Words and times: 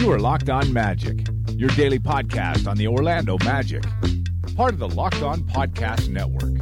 You 0.00 0.10
are 0.12 0.18
Locked 0.18 0.48
On 0.48 0.72
Magic, 0.72 1.28
your 1.50 1.68
daily 1.68 1.98
podcast 1.98 2.66
on 2.66 2.78
the 2.78 2.88
Orlando 2.88 3.36
Magic, 3.44 3.84
part 4.56 4.72
of 4.72 4.78
the 4.78 4.88
Locked 4.88 5.20
On 5.20 5.42
Podcast 5.42 6.08
Network. 6.08 6.54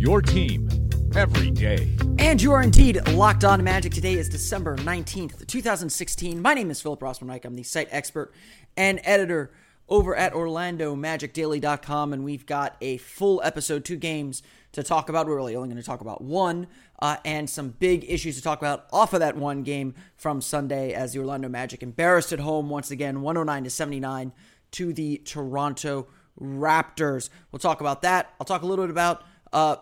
Your 0.00 0.22
team 0.22 0.66
every 1.14 1.50
day. 1.50 1.94
And 2.18 2.40
you 2.40 2.52
are 2.52 2.62
indeed 2.62 3.06
locked 3.08 3.44
on 3.44 3.62
Magic. 3.62 3.92
Today 3.92 4.14
is 4.14 4.30
December 4.30 4.78
19th, 4.78 5.46
2016. 5.46 6.40
My 6.40 6.54
name 6.54 6.70
is 6.70 6.80
Philip 6.80 7.00
Rossman 7.00 7.44
I'm 7.44 7.54
the 7.54 7.62
site 7.64 7.88
expert 7.90 8.32
and 8.78 8.98
editor 9.04 9.50
over 9.90 10.14
at 10.14 10.32
OrlandoMagicDaily.com, 10.32 12.12
and 12.12 12.24
we've 12.24 12.46
got 12.46 12.76
a 12.80 12.96
full 12.98 13.42
episode, 13.44 13.84
two 13.84 13.96
games 13.96 14.42
to 14.72 14.84
talk 14.84 15.08
about. 15.08 15.26
We're 15.26 15.34
really 15.34 15.56
only 15.56 15.68
going 15.68 15.80
to 15.80 15.86
talk 15.86 16.00
about 16.00 16.22
one, 16.22 16.68
uh, 17.00 17.16
and 17.24 17.50
some 17.50 17.70
big 17.70 18.08
issues 18.08 18.36
to 18.36 18.42
talk 18.42 18.60
about 18.60 18.86
off 18.92 19.12
of 19.12 19.20
that 19.20 19.36
one 19.36 19.64
game 19.64 19.94
from 20.16 20.40
Sunday 20.40 20.92
as 20.92 21.12
the 21.12 21.18
Orlando 21.18 21.48
Magic 21.48 21.82
embarrassed 21.82 22.32
at 22.32 22.38
home 22.38 22.70
once 22.70 22.92
again, 22.92 23.20
109 23.20 23.64
to 23.64 23.70
79 23.70 24.32
to 24.70 24.92
the 24.92 25.18
Toronto 25.18 26.06
Raptors. 26.40 27.28
We'll 27.50 27.58
talk 27.58 27.80
about 27.80 28.02
that. 28.02 28.32
I'll 28.40 28.46
talk 28.46 28.62
a 28.62 28.66
little 28.66 28.84
bit 28.84 28.92
about 28.92 29.24
uh, 29.52 29.76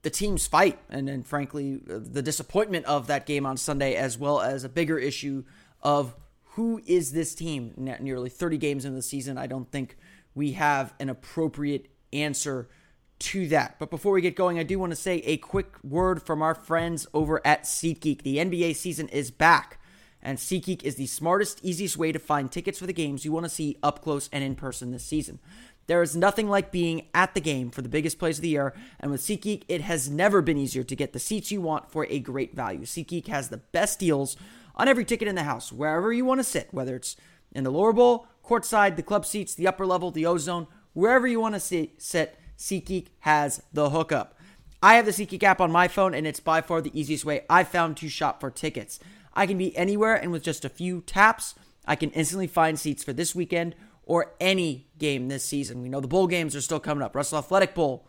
the 0.00 0.10
team's 0.10 0.46
fight 0.46 0.78
and, 0.88 1.06
then 1.06 1.22
frankly, 1.22 1.80
the 1.84 2.22
disappointment 2.22 2.86
of 2.86 3.08
that 3.08 3.26
game 3.26 3.44
on 3.44 3.58
Sunday, 3.58 3.94
as 3.96 4.16
well 4.16 4.40
as 4.40 4.64
a 4.64 4.70
bigger 4.70 4.98
issue 4.98 5.44
of 5.82 6.14
who 6.54 6.82
is 6.86 7.12
this 7.12 7.34
team? 7.34 7.72
Nearly 7.76 8.28
30 8.28 8.58
games 8.58 8.84
into 8.84 8.96
the 8.96 9.02
season, 9.02 9.38
I 9.38 9.46
don't 9.46 9.70
think 9.70 9.96
we 10.34 10.52
have 10.52 10.92
an 11.00 11.08
appropriate 11.08 11.88
answer 12.12 12.68
to 13.20 13.48
that. 13.48 13.78
But 13.78 13.90
before 13.90 14.12
we 14.12 14.20
get 14.20 14.36
going, 14.36 14.58
I 14.58 14.62
do 14.62 14.78
want 14.78 14.92
to 14.92 14.96
say 14.96 15.18
a 15.18 15.38
quick 15.38 15.76
word 15.82 16.22
from 16.22 16.42
our 16.42 16.54
friends 16.54 17.06
over 17.14 17.40
at 17.46 17.64
SeatGeek. 17.64 18.22
The 18.22 18.36
NBA 18.36 18.76
season 18.76 19.08
is 19.08 19.30
back, 19.30 19.80
and 20.20 20.36
SeatGeek 20.36 20.82
is 20.82 20.96
the 20.96 21.06
smartest, 21.06 21.64
easiest 21.64 21.96
way 21.96 22.12
to 22.12 22.18
find 22.18 22.50
tickets 22.52 22.78
for 22.78 22.86
the 22.86 22.92
games 22.92 23.24
you 23.24 23.32
want 23.32 23.44
to 23.44 23.50
see 23.50 23.78
up 23.82 24.02
close 24.02 24.28
and 24.32 24.44
in 24.44 24.54
person 24.54 24.90
this 24.90 25.04
season. 25.04 25.38
There 25.86 26.02
is 26.02 26.14
nothing 26.14 26.48
like 26.48 26.70
being 26.70 27.06
at 27.14 27.34
the 27.34 27.40
game 27.40 27.70
for 27.70 27.82
the 27.82 27.88
biggest 27.88 28.18
plays 28.18 28.38
of 28.38 28.42
the 28.42 28.48
year, 28.48 28.74
and 29.00 29.10
with 29.10 29.22
SeatGeek, 29.22 29.62
it 29.68 29.80
has 29.80 30.10
never 30.10 30.42
been 30.42 30.58
easier 30.58 30.84
to 30.84 30.96
get 30.96 31.12
the 31.12 31.18
seats 31.18 31.50
you 31.50 31.62
want 31.62 31.90
for 31.90 32.06
a 32.10 32.18
great 32.18 32.54
value. 32.54 32.82
SeatGeek 32.82 33.28
has 33.28 33.48
the 33.48 33.56
best 33.56 33.98
deals 33.98 34.36
on 34.76 34.88
every 34.88 35.04
ticket 35.04 35.28
in 35.28 35.34
the 35.34 35.42
house, 35.42 35.72
wherever 35.72 36.12
you 36.12 36.24
want 36.24 36.40
to 36.40 36.44
sit, 36.44 36.68
whether 36.70 36.96
it's 36.96 37.16
in 37.52 37.64
the 37.64 37.70
lower 37.70 37.92
bowl, 37.92 38.26
courtside, 38.44 38.96
the 38.96 39.02
club 39.02 39.26
seats, 39.26 39.54
the 39.54 39.66
upper 39.66 39.86
level, 39.86 40.10
the 40.10 40.26
ozone, 40.26 40.66
wherever 40.92 41.26
you 41.26 41.40
want 41.40 41.54
to 41.54 41.60
sit, 41.60 42.38
SeatGeek 42.58 43.08
has 43.20 43.62
the 43.72 43.90
hookup. 43.90 44.38
I 44.82 44.94
have 44.94 45.06
the 45.06 45.12
SeatGeek 45.12 45.42
app 45.42 45.60
on 45.60 45.70
my 45.70 45.88
phone, 45.88 46.14
and 46.14 46.26
it's 46.26 46.40
by 46.40 46.60
far 46.60 46.80
the 46.80 46.98
easiest 46.98 47.24
way 47.24 47.44
I've 47.48 47.68
found 47.68 47.96
to 47.98 48.08
shop 48.08 48.40
for 48.40 48.50
tickets. 48.50 48.98
I 49.34 49.46
can 49.46 49.58
be 49.58 49.76
anywhere, 49.76 50.14
and 50.14 50.32
with 50.32 50.42
just 50.42 50.64
a 50.64 50.68
few 50.68 51.02
taps, 51.02 51.54
I 51.86 51.96
can 51.96 52.10
instantly 52.10 52.46
find 52.46 52.78
seats 52.78 53.04
for 53.04 53.12
this 53.12 53.34
weekend 53.34 53.74
or 54.04 54.34
any 54.40 54.88
game 54.98 55.28
this 55.28 55.44
season. 55.44 55.82
We 55.82 55.88
know 55.88 56.00
the 56.00 56.08
bowl 56.08 56.26
games 56.26 56.56
are 56.56 56.60
still 56.60 56.80
coming 56.80 57.02
up. 57.02 57.14
Russell 57.14 57.38
Athletic 57.38 57.74
Bowl, 57.74 58.06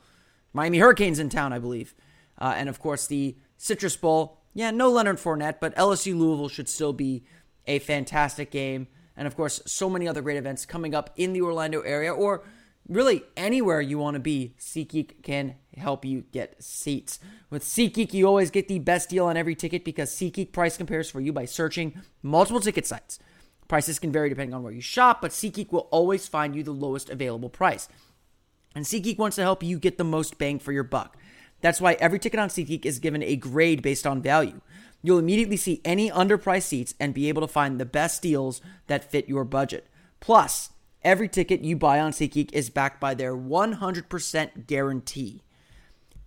Miami 0.52 0.80
Hurricanes 0.80 1.20
in 1.20 1.30
town, 1.30 1.54
I 1.54 1.60
believe. 1.60 1.94
Uh, 2.40 2.54
and 2.56 2.70
of 2.70 2.80
course, 2.80 3.08
the 3.08 3.38
Citrus 3.58 3.96
Bowl 3.96 4.43
yeah, 4.54 4.72
no 4.72 4.90
Leonard 4.90 5.18
Fournette, 5.18 5.60
but 5.60 5.76
LSU 5.76 6.18
Louisville 6.18 6.50
should 6.50 6.70
still 6.70 6.94
be 6.94 7.24
a 7.66 7.80
fantastic 7.80 8.52
game. 8.52 8.88
And 9.16 9.28
of 9.28 9.36
course, 9.36 9.62
so 9.66 9.90
many 9.90 10.08
other 10.08 10.22
great 10.22 10.38
events 10.38 10.66
coming 10.66 10.96
up 10.96 11.12
in 11.16 11.34
the 11.34 11.42
Orlando 11.42 11.82
area 11.82 12.14
or 12.14 12.44
really 12.88 13.24
anywhere 13.38 13.82
you 13.82 13.98
want 13.98 14.16
to 14.16 14.20
be. 14.20 14.56
SeatGeek 14.60 15.24
can 15.24 15.56
help 15.78 16.04
you 16.06 16.26
get 16.32 16.62
seats. 16.62 17.20
With 17.50 17.64
SeatGeek, 17.64 18.14
you 18.14 18.28
always 18.28 18.52
get 18.52 18.68
the 18.68 18.80
best 18.80 19.10
deal 19.10 19.26
on 19.26 19.38
every 19.38 19.56
ticket 19.56 19.86
because 19.86 20.12
SeatGeek 20.12 20.52
price 20.52 20.78
compares 20.78 21.10
for 21.10 21.22
you 21.22 21.32
by 21.32 21.46
searching 21.46 22.02
multiple 22.22 22.60
ticket 22.60 22.86
sites. 22.86 23.20
Prices 23.68 24.00
can 24.00 24.12
vary 24.12 24.30
depending 24.30 24.54
on 24.54 24.64
where 24.64 24.74
you 24.74 24.82
shop, 24.82 25.22
but 25.22 25.32
SeatGeek 25.32 25.72
will 25.72 25.88
always 25.92 26.28
find 26.28 26.56
you 26.56 26.64
the 26.64 26.72
lowest 26.72 27.10
available 27.10 27.50
price. 27.50 27.88
And 28.76 28.86
SeatGeek 28.86 29.18
wants 29.18 29.36
to 29.36 29.42
help 29.42 29.64
you 29.64 29.80
get 29.80 29.98
the 29.98 30.04
most 30.04 30.38
bang 30.38 30.60
for 30.60 30.72
your 30.72 30.84
buck. 30.84 31.18
That's 31.64 31.80
why 31.80 31.94
every 31.94 32.20
ticket 32.20 32.42
on 32.42 32.50
SeatGeek 32.50 32.86
is 32.86 33.00
given 33.00 33.24
a 33.24 33.38
grade 33.38 33.82
based 33.82 34.06
on 34.06 34.22
value. 34.22 34.60
You'll 35.02 35.18
immediately 35.18 35.56
see 35.56 35.80
any 35.86 36.12
underpriced 36.12 36.64
seats 36.64 36.94
and 37.00 37.14
be 37.14 37.30
able 37.30 37.42
to 37.42 37.48
find 37.48 37.80
the 37.80 37.86
best 37.86 38.22
deals 38.22 38.60
that 38.88 39.10
fit 39.10 39.30
your 39.30 39.46
budget. 39.46 39.88
Plus, 40.20 40.72
every 41.04 41.30
ticket 41.30 41.64
you 41.64 41.78
buy 41.78 42.02
on 42.02 42.12
SeatGeek 42.12 42.52
is 42.52 42.70
backed 42.70 43.00
by 43.00 43.14
their 43.14 43.34
100% 43.34 44.68
guarantee. 44.68 45.42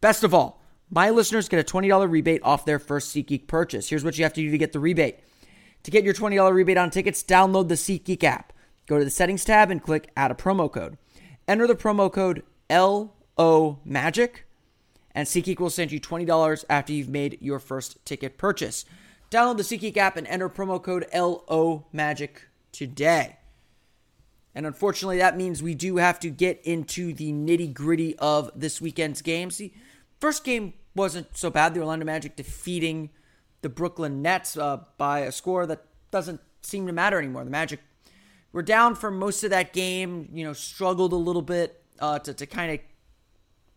Best 0.00 0.24
of 0.24 0.32
all, 0.32 0.62
my 0.90 1.10
listeners 1.10 1.50
get 1.50 1.60
a 1.60 1.70
$20 1.70 2.10
rebate 2.10 2.42
off 2.42 2.64
their 2.64 2.78
first 2.78 3.14
SeatGeek 3.14 3.46
purchase. 3.46 3.90
Here's 3.90 4.04
what 4.04 4.16
you 4.16 4.24
have 4.24 4.32
to 4.32 4.40
do 4.40 4.50
to 4.50 4.58
get 4.58 4.72
the 4.72 4.80
rebate. 4.80 5.18
To 5.82 5.90
get 5.90 6.02
your 6.02 6.14
$20 6.14 6.50
rebate 6.50 6.78
on 6.78 6.88
tickets, 6.88 7.22
download 7.22 7.68
the 7.68 7.74
SeatGeek 7.74 8.24
app. 8.24 8.54
Go 8.86 8.98
to 8.98 9.04
the 9.04 9.10
settings 9.10 9.44
tab 9.44 9.70
and 9.70 9.82
click 9.82 10.10
add 10.16 10.30
a 10.30 10.34
promo 10.34 10.72
code. 10.72 10.96
Enter 11.46 11.66
the 11.66 11.76
promo 11.76 12.10
code 12.10 12.42
LO 12.70 13.80
Magic 13.84 14.45
and 15.16 15.26
SeatGeek 15.26 15.58
will 15.58 15.70
send 15.70 15.90
you 15.90 15.98
$20 15.98 16.64
after 16.68 16.92
you've 16.92 17.08
made 17.08 17.38
your 17.40 17.58
first 17.58 18.04
ticket 18.04 18.36
purchase. 18.36 18.84
Download 19.30 19.56
the 19.56 19.62
SeatGeek 19.62 19.96
app 19.96 20.18
and 20.18 20.26
enter 20.26 20.50
promo 20.50 20.80
code 20.80 21.06
LOMAGIC 21.10 22.28
today. 22.70 23.38
And 24.54 24.66
unfortunately, 24.66 25.16
that 25.16 25.34
means 25.34 25.62
we 25.62 25.74
do 25.74 25.96
have 25.96 26.20
to 26.20 26.28
get 26.28 26.60
into 26.64 27.14
the 27.14 27.32
nitty 27.32 27.72
gritty 27.72 28.14
of 28.18 28.50
this 28.54 28.78
weekend's 28.82 29.22
games. 29.22 29.56
The 29.56 29.72
first 30.20 30.44
game 30.44 30.74
wasn't 30.94 31.34
so 31.34 31.48
bad. 31.48 31.72
The 31.72 31.80
Orlando 31.80 32.04
Magic 32.04 32.36
defeating 32.36 33.08
the 33.62 33.70
Brooklyn 33.70 34.20
Nets 34.20 34.58
uh, 34.58 34.80
by 34.98 35.20
a 35.20 35.32
score 35.32 35.64
that 35.64 35.82
doesn't 36.10 36.42
seem 36.60 36.86
to 36.86 36.92
matter 36.92 37.18
anymore. 37.18 37.44
The 37.44 37.50
Magic 37.50 37.80
were 38.52 38.62
down 38.62 38.94
for 38.94 39.10
most 39.10 39.44
of 39.44 39.50
that 39.50 39.72
game, 39.72 40.28
you 40.30 40.44
know, 40.44 40.52
struggled 40.52 41.14
a 41.14 41.16
little 41.16 41.42
bit 41.42 41.82
uh, 42.00 42.18
to, 42.18 42.34
to 42.34 42.44
kind 42.44 42.72
of 42.72 42.80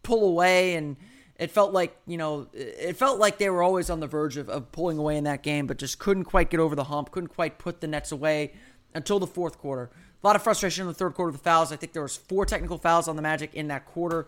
pull 0.04 0.28
away 0.28 0.76
and 0.76 0.98
it 1.40 1.50
felt 1.50 1.72
like 1.74 1.96
you 2.06 2.18
know 2.18 2.48
it 2.54 2.98
felt 2.98 3.18
like 3.18 3.38
they 3.38 3.50
were 3.50 3.64
always 3.64 3.90
on 3.90 4.00
the 4.02 4.08
verge 4.08 4.38
of, 4.38 4.50
of 4.50 4.72
pulling 4.72 4.98
away 4.98 5.18
in 5.18 5.24
that 5.24 5.42
game 5.42 5.66
but 5.66 5.78
just 5.78 5.98
couldn't 5.98 6.26
quite 6.26 6.50
get 6.50 6.60
over 6.60 6.76
the 6.76 6.84
hump 6.84 7.12
couldn't 7.12 7.30
quite 7.30 7.58
put 7.58 7.82
the 7.82 7.88
nets 7.88 8.12
away 8.12 8.54
until 8.94 9.20
the 9.20 9.28
fourth 9.28 9.58
quarter. 9.58 9.90
A 10.22 10.28
lot 10.28 10.36
of 10.36 10.44
frustration 10.44 10.82
in 10.82 10.88
the 10.88 10.94
third 10.94 11.14
quarter 11.14 11.30
of 11.30 11.38
the 11.38 11.44
fouls. 11.44 11.72
I 11.72 11.78
think 11.78 11.94
there 11.94 12.02
was 12.02 12.18
four 12.18 12.46
technical 12.46 12.78
fouls 12.78 13.08
on 13.08 13.16
the 13.16 13.22
magic 13.22 13.54
in 13.56 13.70
that 13.70 13.86
quarter 13.86 14.28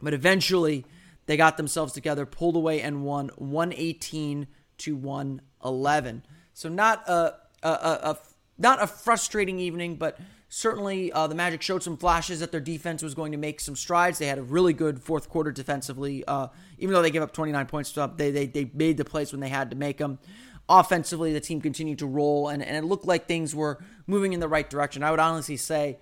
but 0.00 0.14
eventually 0.14 0.84
they 1.26 1.36
got 1.36 1.56
themselves 1.56 1.92
together 1.92 2.24
pulled 2.24 2.56
away 2.56 2.80
and 2.80 3.04
won 3.04 3.30
118 3.36 4.46
to 4.78 4.96
111 4.96 6.22
so 6.54 6.68
not 6.68 7.06
a, 7.08 7.34
a, 7.62 7.68
a, 7.68 8.00
a 8.10 8.18
not 8.56 8.82
a 8.82 8.86
frustrating 8.86 9.58
evening 9.58 9.96
but 9.96 10.18
Certainly, 10.50 11.12
uh, 11.12 11.26
the 11.26 11.34
Magic 11.34 11.60
showed 11.60 11.82
some 11.82 11.98
flashes 11.98 12.40
that 12.40 12.50
their 12.50 12.60
defense 12.60 13.02
was 13.02 13.14
going 13.14 13.32
to 13.32 13.38
make 13.38 13.60
some 13.60 13.76
strides. 13.76 14.18
They 14.18 14.26
had 14.26 14.38
a 14.38 14.42
really 14.42 14.72
good 14.72 15.02
fourth 15.02 15.28
quarter 15.28 15.52
defensively. 15.52 16.24
Uh, 16.26 16.48
even 16.78 16.94
though 16.94 17.02
they 17.02 17.10
gave 17.10 17.20
up 17.20 17.32
29 17.32 17.66
points, 17.66 17.92
they, 18.16 18.30
they, 18.30 18.46
they 18.46 18.70
made 18.72 18.96
the 18.96 19.04
plays 19.04 19.30
when 19.30 19.40
they 19.40 19.50
had 19.50 19.70
to 19.70 19.76
make 19.76 19.98
them. 19.98 20.18
Offensively, 20.66 21.32
the 21.34 21.40
team 21.40 21.60
continued 21.60 21.98
to 21.98 22.06
roll, 22.06 22.48
and, 22.48 22.62
and 22.62 22.76
it 22.76 22.84
looked 22.84 23.04
like 23.04 23.26
things 23.26 23.54
were 23.54 23.82
moving 24.06 24.32
in 24.32 24.40
the 24.40 24.48
right 24.48 24.68
direction. 24.68 25.02
I 25.02 25.10
would 25.10 25.20
honestly 25.20 25.56
say 25.58 25.98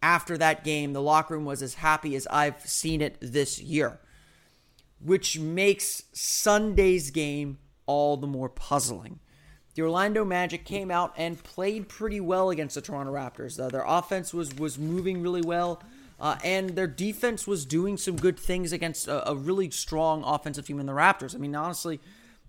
after 0.00 0.38
that 0.38 0.62
game, 0.62 0.92
the 0.92 1.02
locker 1.02 1.34
room 1.34 1.44
was 1.44 1.62
as 1.62 1.74
happy 1.74 2.14
as 2.14 2.26
I've 2.28 2.60
seen 2.60 3.00
it 3.00 3.16
this 3.20 3.60
year, 3.60 3.98
which 5.00 5.38
makes 5.38 6.04
Sunday's 6.12 7.10
game 7.10 7.58
all 7.86 8.16
the 8.16 8.26
more 8.26 8.48
puzzling 8.48 9.18
the 9.78 9.84
Orlando 9.84 10.24
Magic 10.24 10.64
came 10.64 10.90
out 10.90 11.14
and 11.16 11.40
played 11.40 11.88
pretty 11.88 12.20
well 12.20 12.50
against 12.50 12.74
the 12.74 12.80
Toronto 12.80 13.12
Raptors. 13.12 13.60
Uh, 13.60 13.68
their 13.68 13.84
offense 13.86 14.34
was 14.34 14.52
was 14.56 14.76
moving 14.76 15.22
really 15.22 15.40
well, 15.40 15.80
uh, 16.18 16.36
and 16.42 16.70
their 16.70 16.88
defense 16.88 17.46
was 17.46 17.64
doing 17.64 17.96
some 17.96 18.16
good 18.16 18.36
things 18.36 18.72
against 18.72 19.06
a, 19.06 19.30
a, 19.30 19.36
really 19.36 19.70
strong 19.70 20.24
offensive 20.24 20.66
team 20.66 20.80
in 20.80 20.86
the 20.86 20.92
Raptors. 20.92 21.32
I 21.32 21.38
mean, 21.38 21.54
honestly, 21.54 22.00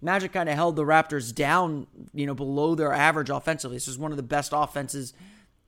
Magic 0.01 0.33
kind 0.33 0.49
of 0.49 0.55
held 0.55 0.75
the 0.75 0.85
Raptors 0.85 1.31
down, 1.31 1.85
you 2.15 2.25
know, 2.25 2.33
below 2.33 2.73
their 2.73 2.93
average 2.93 3.29
offensively. 3.29 3.77
This 3.77 3.87
is 3.87 3.99
one 3.99 4.09
of 4.09 4.17
the 4.17 4.23
best 4.23 4.51
offenses 4.51 5.13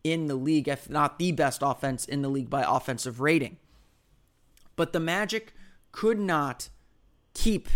in 0.03 0.25
the 0.25 0.33
league, 0.33 0.67
if 0.67 0.89
not 0.89 1.19
the 1.19 1.31
best 1.31 1.61
offense 1.61 2.05
in 2.05 2.23
the 2.23 2.29
league 2.29 2.49
by 2.49 2.65
offensive 2.67 3.21
rating. 3.21 3.57
But 4.75 4.93
the 4.93 4.99
Magic 4.99 5.53
could 5.91 6.17
not 6.17 6.69
keep 7.35 7.69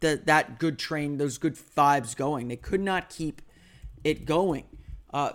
the, 0.00 0.20
that 0.24 0.58
good 0.58 0.78
train, 0.78 1.18
those 1.18 1.38
good 1.38 1.56
vibes 1.56 2.16
going. 2.16 2.48
They 2.48 2.56
could 2.56 2.80
not 2.80 3.08
keep 3.08 3.42
it 4.02 4.24
going. 4.24 4.64
Uh, 5.12 5.32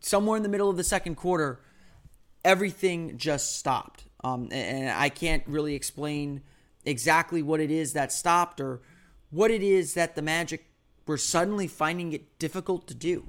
somewhere 0.00 0.36
in 0.36 0.42
the 0.42 0.48
middle 0.48 0.70
of 0.70 0.76
the 0.76 0.84
second 0.84 1.16
quarter, 1.16 1.60
everything 2.44 3.18
just 3.18 3.58
stopped. 3.58 4.04
Um, 4.24 4.48
and 4.50 4.90
I 4.90 5.08
can't 5.08 5.42
really 5.46 5.74
explain 5.74 6.42
exactly 6.84 7.42
what 7.42 7.60
it 7.60 7.70
is 7.70 7.92
that 7.92 8.12
stopped 8.12 8.60
or 8.60 8.80
what 9.30 9.50
it 9.50 9.62
is 9.62 9.94
that 9.94 10.14
the 10.14 10.22
Magic 10.22 10.66
were 11.06 11.18
suddenly 11.18 11.66
finding 11.66 12.12
it 12.12 12.38
difficult 12.38 12.86
to 12.88 12.94
do. 12.94 13.28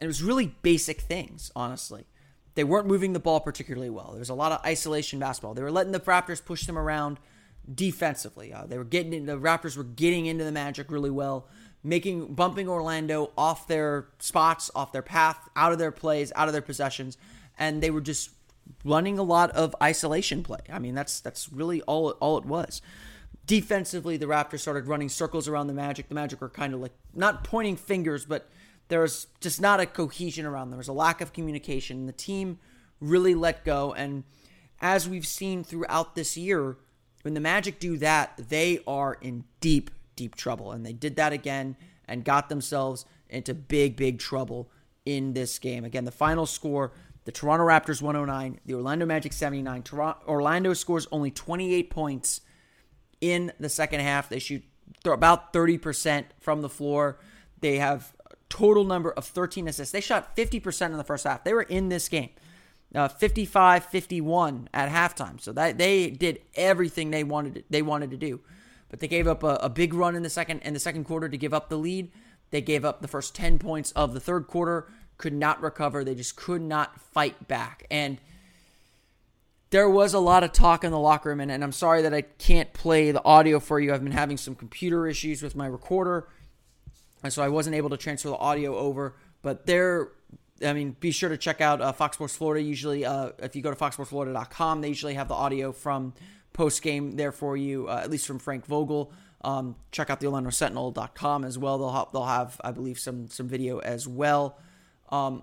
And 0.00 0.06
it 0.06 0.06
was 0.06 0.22
really 0.22 0.54
basic 0.62 1.00
things, 1.00 1.52
honestly. 1.54 2.06
They 2.54 2.64
weren't 2.64 2.86
moving 2.86 3.12
the 3.12 3.20
ball 3.20 3.40
particularly 3.40 3.90
well. 3.90 4.10
There 4.10 4.18
was 4.18 4.28
a 4.28 4.34
lot 4.34 4.52
of 4.52 4.64
isolation 4.64 5.18
basketball. 5.18 5.54
They 5.54 5.62
were 5.62 5.70
letting 5.70 5.92
the 5.92 6.00
Raptors 6.00 6.44
push 6.44 6.66
them 6.66 6.78
around 6.78 7.18
defensively. 7.72 8.52
Uh, 8.52 8.66
they 8.66 8.78
were 8.78 8.84
getting 8.84 9.12
in, 9.12 9.26
the 9.26 9.38
Raptors 9.38 9.76
were 9.76 9.84
getting 9.84 10.26
into 10.26 10.44
the 10.44 10.52
Magic 10.52 10.90
really 10.90 11.10
well, 11.10 11.46
making 11.82 12.34
bumping 12.34 12.68
Orlando 12.68 13.32
off 13.36 13.66
their 13.66 14.08
spots, 14.18 14.70
off 14.74 14.92
their 14.92 15.02
path, 15.02 15.48
out 15.56 15.72
of 15.72 15.78
their 15.78 15.92
plays, 15.92 16.32
out 16.34 16.48
of 16.48 16.52
their 16.52 16.62
possessions, 16.62 17.16
and 17.58 17.82
they 17.82 17.90
were 17.90 18.00
just 18.00 18.30
running 18.84 19.18
a 19.18 19.22
lot 19.22 19.50
of 19.50 19.74
isolation 19.82 20.42
play. 20.42 20.60
I 20.72 20.78
mean, 20.78 20.94
that's 20.94 21.20
that's 21.20 21.52
really 21.52 21.82
all 21.82 22.10
all 22.20 22.38
it 22.38 22.44
was. 22.44 22.82
Defensively, 23.44 24.16
the 24.16 24.26
Raptors 24.26 24.60
started 24.60 24.86
running 24.86 25.08
circles 25.08 25.48
around 25.48 25.66
the 25.66 25.74
Magic. 25.74 26.08
The 26.08 26.14
Magic 26.14 26.40
were 26.40 26.48
kind 26.48 26.74
of 26.74 26.80
like 26.80 26.92
not 27.12 27.44
pointing 27.44 27.76
fingers, 27.76 28.24
but 28.24 28.48
there 28.88 29.00
was 29.00 29.26
just 29.40 29.60
not 29.60 29.80
a 29.80 29.86
cohesion 29.86 30.46
around. 30.46 30.70
There 30.70 30.78
was 30.78 30.88
a 30.88 30.92
lack 30.92 31.20
of 31.20 31.32
communication. 31.32 32.06
The 32.06 32.12
team 32.12 32.58
really 33.00 33.34
let 33.34 33.64
go, 33.64 33.92
and 33.92 34.24
as 34.80 35.08
we've 35.08 35.26
seen 35.26 35.64
throughout 35.64 36.14
this 36.14 36.36
year, 36.36 36.76
when 37.22 37.34
the 37.34 37.40
Magic 37.40 37.78
do 37.78 37.96
that, 37.98 38.36
they 38.36 38.80
are 38.86 39.16
in 39.20 39.44
deep, 39.60 39.90
deep 40.16 40.34
trouble. 40.34 40.72
And 40.72 40.84
they 40.84 40.92
did 40.92 41.16
that 41.16 41.32
again 41.32 41.76
and 42.06 42.24
got 42.24 42.48
themselves 42.48 43.06
into 43.28 43.54
big, 43.54 43.96
big 43.96 44.18
trouble 44.18 44.70
in 45.04 45.32
this 45.32 45.58
game. 45.58 45.84
Again, 45.84 46.04
the 46.04 46.10
final 46.12 46.46
score 46.46 46.92
the 47.24 47.32
Toronto 47.32 47.64
Raptors 47.64 48.02
109, 48.02 48.58
the 48.66 48.74
Orlando 48.74 49.06
Magic 49.06 49.32
79. 49.32 49.82
Toronto, 49.82 50.20
Orlando 50.26 50.74
scores 50.74 51.06
only 51.12 51.30
28 51.30 51.88
points 51.88 52.40
in 53.20 53.52
the 53.60 53.68
second 53.68 54.00
half. 54.00 54.28
They 54.28 54.40
shoot 54.40 54.64
about 55.04 55.52
30% 55.52 56.24
from 56.40 56.62
the 56.62 56.68
floor. 56.68 57.20
They 57.60 57.78
have 57.78 58.12
total 58.48 58.84
number 58.84 59.12
of 59.12 59.24
13 59.24 59.68
assists. 59.68 59.92
They 59.92 60.00
shot 60.00 60.36
50% 60.36 60.86
in 60.86 60.96
the 60.96 61.04
first 61.04 61.24
half. 61.24 61.44
They 61.44 61.54
were 61.54 61.62
in 61.62 61.88
this 61.88 62.08
game 62.08 62.30
uh, 62.94 63.08
55-51 63.08 64.66
at 64.74 64.90
halftime. 64.90 65.40
So 65.40 65.52
that 65.52 65.78
they 65.78 66.10
did 66.10 66.40
everything 66.54 67.10
they 67.10 67.24
wanted 67.24 67.64
they 67.70 67.82
wanted 67.82 68.10
to 68.10 68.16
do. 68.16 68.40
But 68.88 69.00
they 69.00 69.08
gave 69.08 69.26
up 69.26 69.42
a, 69.42 69.58
a 69.62 69.68
big 69.68 69.94
run 69.94 70.14
in 70.14 70.22
the 70.22 70.30
second 70.30 70.60
in 70.60 70.74
the 70.74 70.80
second 70.80 71.04
quarter 71.04 71.28
to 71.28 71.38
give 71.38 71.54
up 71.54 71.68
the 71.68 71.78
lead. 71.78 72.10
They 72.50 72.60
gave 72.60 72.84
up 72.84 73.00
the 73.00 73.08
first 73.08 73.34
10 73.34 73.58
points 73.58 73.92
of 73.92 74.12
the 74.12 74.20
third 74.20 74.46
quarter, 74.46 74.86
could 75.16 75.32
not 75.32 75.62
recover. 75.62 76.04
They 76.04 76.14
just 76.14 76.36
could 76.36 76.60
not 76.60 77.00
fight 77.00 77.48
back. 77.48 77.86
And 77.90 78.18
there 79.70 79.88
was 79.88 80.12
a 80.12 80.18
lot 80.18 80.44
of 80.44 80.52
talk 80.52 80.84
in 80.84 80.90
the 80.90 80.98
locker 80.98 81.30
room, 81.30 81.40
and, 81.40 81.50
and 81.50 81.64
I'm 81.64 81.72
sorry 81.72 82.02
that 82.02 82.12
I 82.12 82.20
can't 82.20 82.70
play 82.74 83.10
the 83.10 83.24
audio 83.24 83.58
for 83.58 83.80
you. 83.80 83.94
I've 83.94 84.04
been 84.04 84.12
having 84.12 84.36
some 84.36 84.54
computer 84.54 85.06
issues 85.06 85.42
with 85.42 85.56
my 85.56 85.66
recorder, 85.66 86.28
and 87.22 87.32
so 87.32 87.42
I 87.42 87.48
wasn't 87.48 87.74
able 87.76 87.88
to 87.88 87.96
transfer 87.96 88.28
the 88.28 88.36
audio 88.36 88.76
over. 88.76 89.16
But 89.40 89.64
there 89.64 90.10
I 90.64 90.72
mean, 90.72 90.96
be 91.00 91.10
sure 91.10 91.28
to 91.28 91.36
check 91.36 91.60
out 91.60 91.80
uh, 91.80 91.92
Fox 91.92 92.16
Sports 92.16 92.36
Florida. 92.36 92.62
Usually, 92.62 93.04
uh, 93.04 93.30
if 93.38 93.56
you 93.56 93.62
go 93.62 93.70
to 93.70 93.76
foxsportsflorida.com, 93.76 94.80
they 94.80 94.88
usually 94.88 95.14
have 95.14 95.28
the 95.28 95.34
audio 95.34 95.72
from 95.72 96.14
post 96.52 96.82
game 96.82 97.16
there 97.16 97.32
for 97.32 97.56
you, 97.56 97.88
uh, 97.88 98.00
at 98.02 98.10
least 98.10 98.26
from 98.26 98.38
Frank 98.38 98.66
Vogel. 98.66 99.12
Um, 99.44 99.76
check 99.90 100.10
out 100.10 100.20
the 100.20 100.26
OrlandoSentinel.com 100.26 101.44
as 101.44 101.58
well. 101.58 101.78
They'll 101.78 101.92
have, 101.92 102.06
they'll 102.12 102.24
have, 102.24 102.60
I 102.62 102.70
believe, 102.70 102.98
some 102.98 103.28
some 103.28 103.48
video 103.48 103.78
as 103.78 104.06
well. 104.06 104.58
Um, 105.10 105.42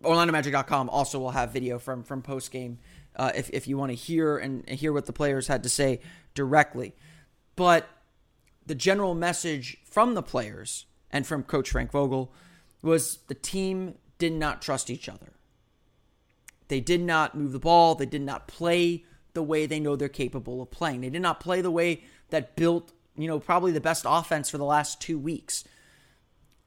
OrlandoMagic.com 0.00 0.88
also 0.88 1.18
will 1.18 1.30
have 1.30 1.52
video 1.52 1.78
from 1.78 2.02
from 2.02 2.22
post 2.22 2.50
game 2.50 2.78
uh, 3.16 3.32
if 3.34 3.50
if 3.50 3.68
you 3.68 3.76
want 3.76 3.90
to 3.90 3.96
hear 3.96 4.38
and 4.38 4.68
hear 4.68 4.92
what 4.92 5.06
the 5.06 5.12
players 5.12 5.46
had 5.46 5.62
to 5.64 5.68
say 5.68 6.00
directly. 6.34 6.94
But 7.54 7.88
the 8.64 8.74
general 8.74 9.14
message 9.14 9.76
from 9.84 10.14
the 10.14 10.22
players 10.22 10.86
and 11.10 11.26
from 11.26 11.42
Coach 11.42 11.70
Frank 11.70 11.90
Vogel 11.90 12.32
was 12.80 13.18
the 13.28 13.34
team 13.34 13.94
did 14.22 14.32
not 14.32 14.62
trust 14.62 14.88
each 14.88 15.08
other. 15.08 15.32
They 16.68 16.78
did 16.78 17.00
not 17.00 17.36
move 17.36 17.50
the 17.50 17.58
ball. 17.58 17.96
They 17.96 18.06
did 18.06 18.22
not 18.22 18.46
play 18.46 19.04
the 19.34 19.42
way 19.42 19.66
they 19.66 19.80
know 19.80 19.96
they're 19.96 20.08
capable 20.08 20.62
of 20.62 20.70
playing. 20.70 21.00
They 21.00 21.10
did 21.10 21.22
not 21.22 21.40
play 21.40 21.60
the 21.60 21.72
way 21.72 22.04
that 22.30 22.54
built, 22.54 22.92
you 23.16 23.26
know, 23.26 23.40
probably 23.40 23.72
the 23.72 23.80
best 23.80 24.04
offense 24.06 24.48
for 24.48 24.58
the 24.58 24.64
last 24.64 25.00
two 25.00 25.18
weeks. 25.18 25.64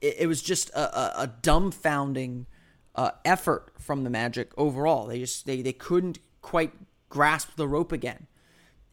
It, 0.01 0.15
it 0.19 0.27
was 0.27 0.41
just 0.41 0.69
a, 0.71 0.99
a, 0.99 1.23
a 1.23 1.27
dumbfounding 1.41 2.45
uh, 2.93 3.11
effort 3.23 3.71
from 3.79 4.03
the 4.03 4.09
Magic 4.09 4.51
overall. 4.57 5.07
They 5.07 5.19
just 5.19 5.45
they 5.45 5.61
they 5.61 5.71
couldn't 5.71 6.19
quite 6.41 6.73
grasp 7.07 7.55
the 7.55 7.69
rope 7.69 7.93
again. 7.93 8.27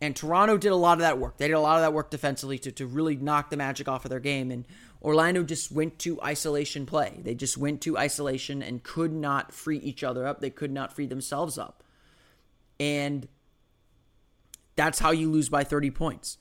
And 0.00 0.14
Toronto 0.14 0.56
did 0.56 0.70
a 0.70 0.76
lot 0.76 0.94
of 0.94 1.00
that 1.00 1.18
work. 1.18 1.38
They 1.38 1.48
did 1.48 1.54
a 1.54 1.60
lot 1.60 1.78
of 1.78 1.82
that 1.82 1.92
work 1.92 2.10
defensively 2.12 2.58
to, 2.60 2.70
to 2.70 2.86
really 2.86 3.16
knock 3.16 3.50
the 3.50 3.56
Magic 3.56 3.88
off 3.88 4.04
of 4.04 4.10
their 4.10 4.20
game. 4.20 4.52
And 4.52 4.66
Orlando 5.02 5.42
just 5.42 5.72
went 5.72 5.98
to 6.00 6.20
isolation 6.22 6.86
play. 6.86 7.18
They 7.22 7.34
just 7.34 7.58
went 7.58 7.80
to 7.82 7.98
isolation 7.98 8.62
and 8.62 8.82
could 8.82 9.12
not 9.12 9.52
free 9.52 9.78
each 9.78 10.04
other 10.04 10.26
up. 10.26 10.40
They 10.40 10.50
could 10.50 10.70
not 10.70 10.94
free 10.94 11.06
themselves 11.06 11.58
up. 11.58 11.82
And 12.78 13.26
that's 14.76 15.00
how 15.00 15.10
you 15.10 15.30
lose 15.30 15.48
by 15.48 15.64
30 15.64 15.90
points. 15.90 16.38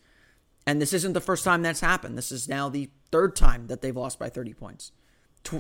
And 0.68 0.80
this 0.80 0.94
isn't 0.94 1.14
the 1.14 1.22
first 1.22 1.44
time 1.44 1.64
that's 1.64 1.80
happened. 1.80 2.18
This 2.18 2.32
is 2.32 2.48
now 2.48 2.70
the 2.70 2.90
third 3.12 3.36
time 3.36 3.68
that 3.68 3.82
they've 3.82 3.96
lost 3.96 4.20
by 4.20 4.30
30 4.30 4.54
points. 4.54 4.92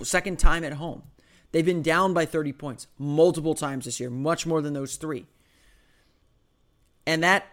Second 0.03 0.37
time 0.37 0.63
at 0.63 0.73
home. 0.73 1.03
They've 1.51 1.65
been 1.65 1.81
down 1.81 2.13
by 2.13 2.25
30 2.25 2.53
points 2.53 2.87
multiple 2.97 3.55
times 3.55 3.85
this 3.85 3.99
year, 3.99 4.09
much 4.09 4.45
more 4.45 4.61
than 4.61 4.73
those 4.73 4.95
three. 4.95 5.25
And 7.05 7.23
that 7.23 7.45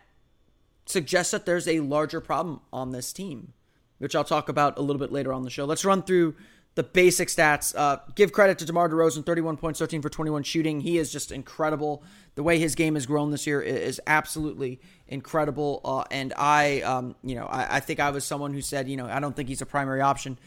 suggests 0.87 1.33
that 1.33 1.47
there's 1.47 1.67
a 1.67 1.81
larger 1.81 2.21
problem 2.21 2.61
on 2.73 2.93
this 2.93 3.13
team, 3.13 3.55
which 3.99 4.15
I'll 4.15 4.25
talk 4.25 4.49
about 4.49 4.79
a 4.79 4.83
little 4.83 5.01
bit 5.01 5.13
later 5.13 5.33
on 5.33 5.43
the 5.43 5.51
show. 5.51 5.65
Let's 5.65 5.85
run 5.85 6.03
through 6.03 6.35
the 6.79 6.85
basic 6.85 7.27
stats. 7.27 7.75
Uh, 7.77 7.99
give 8.15 8.33
credit 8.33 8.59
to 8.59 8.65
DeMar 8.65 8.89
DeRozan, 8.89 9.27
31 9.27 9.57
points, 9.57 9.81
13 9.81 10.01
for 10.01 10.09
21 10.09 10.45
shooting. 10.45 10.81
He 10.81 10.97
is 10.99 11.11
just 11.11 11.33
incredible. 11.33 12.05
The 12.37 12.45
way 12.45 12.61
his 12.61 12.77
game 12.77 12.95
has 12.95 13.05
grown 13.05 13.33
this 13.33 13.49
year 13.49 13.61
is 13.61 14.01
absolutely 14.07 14.81
incredible. 15.09 15.81
Uh, 15.85 16.05
and 16.13 16.33
I, 16.37 16.83
um, 16.83 17.17
you 17.25 17.35
know, 17.35 17.47
I, 17.47 17.79
I, 17.79 17.81
think 17.81 17.99
I 17.99 18.11
was 18.11 18.25
someone 18.25 18.55
who 18.55 18.61
said, 18.61 18.89
you 18.89 18.97
know, 18.97 19.07
I 19.07 19.19
don't 19.19 19.35
think 19.35 19.49
he's 19.49 19.61
a 19.61 19.67
primary 19.67 20.03
option. 20.03 20.39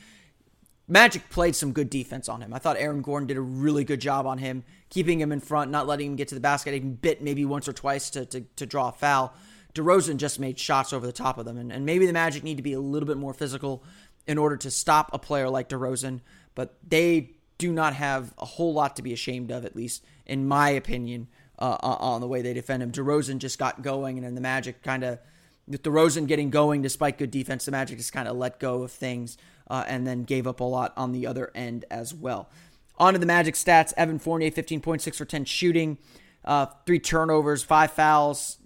Magic 0.87 1.29
played 1.29 1.53
some 1.53 1.73
good 1.73 1.89
defense 1.89 2.29
on 2.29 2.41
him. 2.41 2.53
I 2.53 2.59
thought 2.59 2.77
Aaron 2.77 3.01
Gordon 3.01 3.27
did 3.27 3.35
a 3.35 3.41
really 3.41 3.83
good 3.83 3.99
job 3.99 4.25
on 4.25 4.37
him, 4.37 4.63
keeping 4.89 5.19
him 5.19 5.33
in 5.33 5.41
front, 5.41 5.69
not 5.69 5.85
letting 5.85 6.11
him 6.11 6.15
get 6.15 6.29
to 6.29 6.35
the 6.35 6.41
basket, 6.41 6.73
even 6.73 6.95
bit 6.95 7.21
maybe 7.21 7.43
once 7.43 7.67
or 7.67 7.73
twice 7.73 8.09
to, 8.11 8.25
to, 8.27 8.41
to 8.55 8.65
draw 8.65 8.87
a 8.87 8.91
foul. 8.93 9.33
DeRozan 9.73 10.17
just 10.17 10.39
made 10.39 10.59
shots 10.59 10.93
over 10.93 11.05
the 11.05 11.13
top 11.13 11.37
of 11.37 11.45
them. 11.45 11.57
And, 11.57 11.71
and 11.71 11.85
maybe 11.85 12.05
the 12.05 12.13
Magic 12.13 12.43
need 12.43 12.57
to 12.57 12.63
be 12.63 12.73
a 12.73 12.79
little 12.79 13.07
bit 13.07 13.17
more 13.17 13.33
physical 13.33 13.83
in 14.27 14.37
order 14.37 14.57
to 14.57 14.71
stop 14.71 15.09
a 15.13 15.19
player 15.19 15.49
like 15.49 15.69
DeRozan, 15.69 16.21
but 16.55 16.75
they 16.87 17.31
do 17.57 17.71
not 17.71 17.93
have 17.93 18.33
a 18.37 18.45
whole 18.45 18.73
lot 18.73 18.95
to 18.95 19.01
be 19.01 19.13
ashamed 19.13 19.51
of, 19.51 19.65
at 19.65 19.75
least 19.75 20.03
in 20.25 20.47
my 20.47 20.69
opinion, 20.69 21.27
uh, 21.59 21.77
on 21.81 22.21
the 22.21 22.27
way 22.27 22.41
they 22.41 22.53
defend 22.53 22.81
him. 22.81 22.91
DeRozan 22.91 23.37
just 23.37 23.59
got 23.59 23.81
going, 23.81 24.17
and 24.17 24.25
then 24.25 24.35
the 24.35 24.41
Magic 24.41 24.81
kind 24.81 25.03
of, 25.03 25.19
with 25.67 25.83
DeRozan 25.83 26.27
getting 26.27 26.49
going 26.49 26.81
despite 26.81 27.17
good 27.17 27.31
defense, 27.31 27.65
the 27.65 27.71
Magic 27.71 27.97
just 27.97 28.13
kind 28.13 28.27
of 28.27 28.35
let 28.35 28.59
go 28.59 28.83
of 28.83 28.91
things 28.91 29.37
uh, 29.69 29.83
and 29.87 30.05
then 30.07 30.23
gave 30.23 30.47
up 30.47 30.59
a 30.59 30.63
lot 30.63 30.93
on 30.97 31.11
the 31.11 31.27
other 31.27 31.51
end 31.53 31.85
as 31.91 32.13
well. 32.13 32.49
On 32.97 33.13
to 33.13 33.19
the 33.19 33.25
Magic 33.25 33.55
stats 33.55 33.93
Evan 33.95 34.19
Fournier, 34.19 34.51
15.6 34.51 35.15
for 35.15 35.25
10 35.25 35.45
shooting, 35.45 35.97
uh, 36.43 36.67
three 36.85 36.99
turnovers, 36.99 37.63
five 37.63 37.91
fouls. 37.91 38.57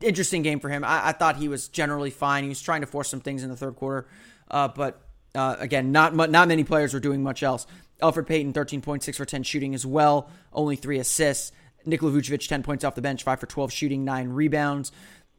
Interesting 0.00 0.42
game 0.42 0.60
for 0.60 0.68
him. 0.68 0.84
I, 0.84 1.08
I, 1.08 1.12
thought 1.12 1.36
he 1.36 1.48
was 1.48 1.68
generally 1.68 2.10
fine. 2.10 2.42
He 2.42 2.48
was 2.48 2.60
trying 2.60 2.80
to 2.80 2.86
force 2.86 3.08
some 3.08 3.20
things 3.20 3.44
in 3.44 3.50
the 3.50 3.56
third 3.56 3.76
quarter, 3.76 4.08
uh, 4.50 4.68
but 4.68 5.00
uh, 5.34 5.56
again, 5.58 5.92
not 5.92 6.14
not 6.14 6.48
many 6.48 6.64
players 6.64 6.92
were 6.92 7.00
doing 7.00 7.22
much 7.22 7.42
else. 7.42 7.66
Elfrid 8.02 8.26
Payton, 8.26 8.52
13.6 8.52 9.14
for 9.14 9.24
10 9.24 9.44
shooting 9.44 9.74
as 9.74 9.86
well, 9.86 10.28
only 10.52 10.76
three 10.76 10.98
assists. 10.98 11.52
Nikola 11.86 12.12
Vucevic, 12.12 12.48
10 12.48 12.62
points 12.62 12.84
off 12.84 12.94
the 12.94 13.02
bench, 13.02 13.22
5 13.22 13.40
for 13.40 13.46
12 13.46 13.72
shooting, 13.72 14.04
9 14.04 14.28
rebounds. 14.30 14.90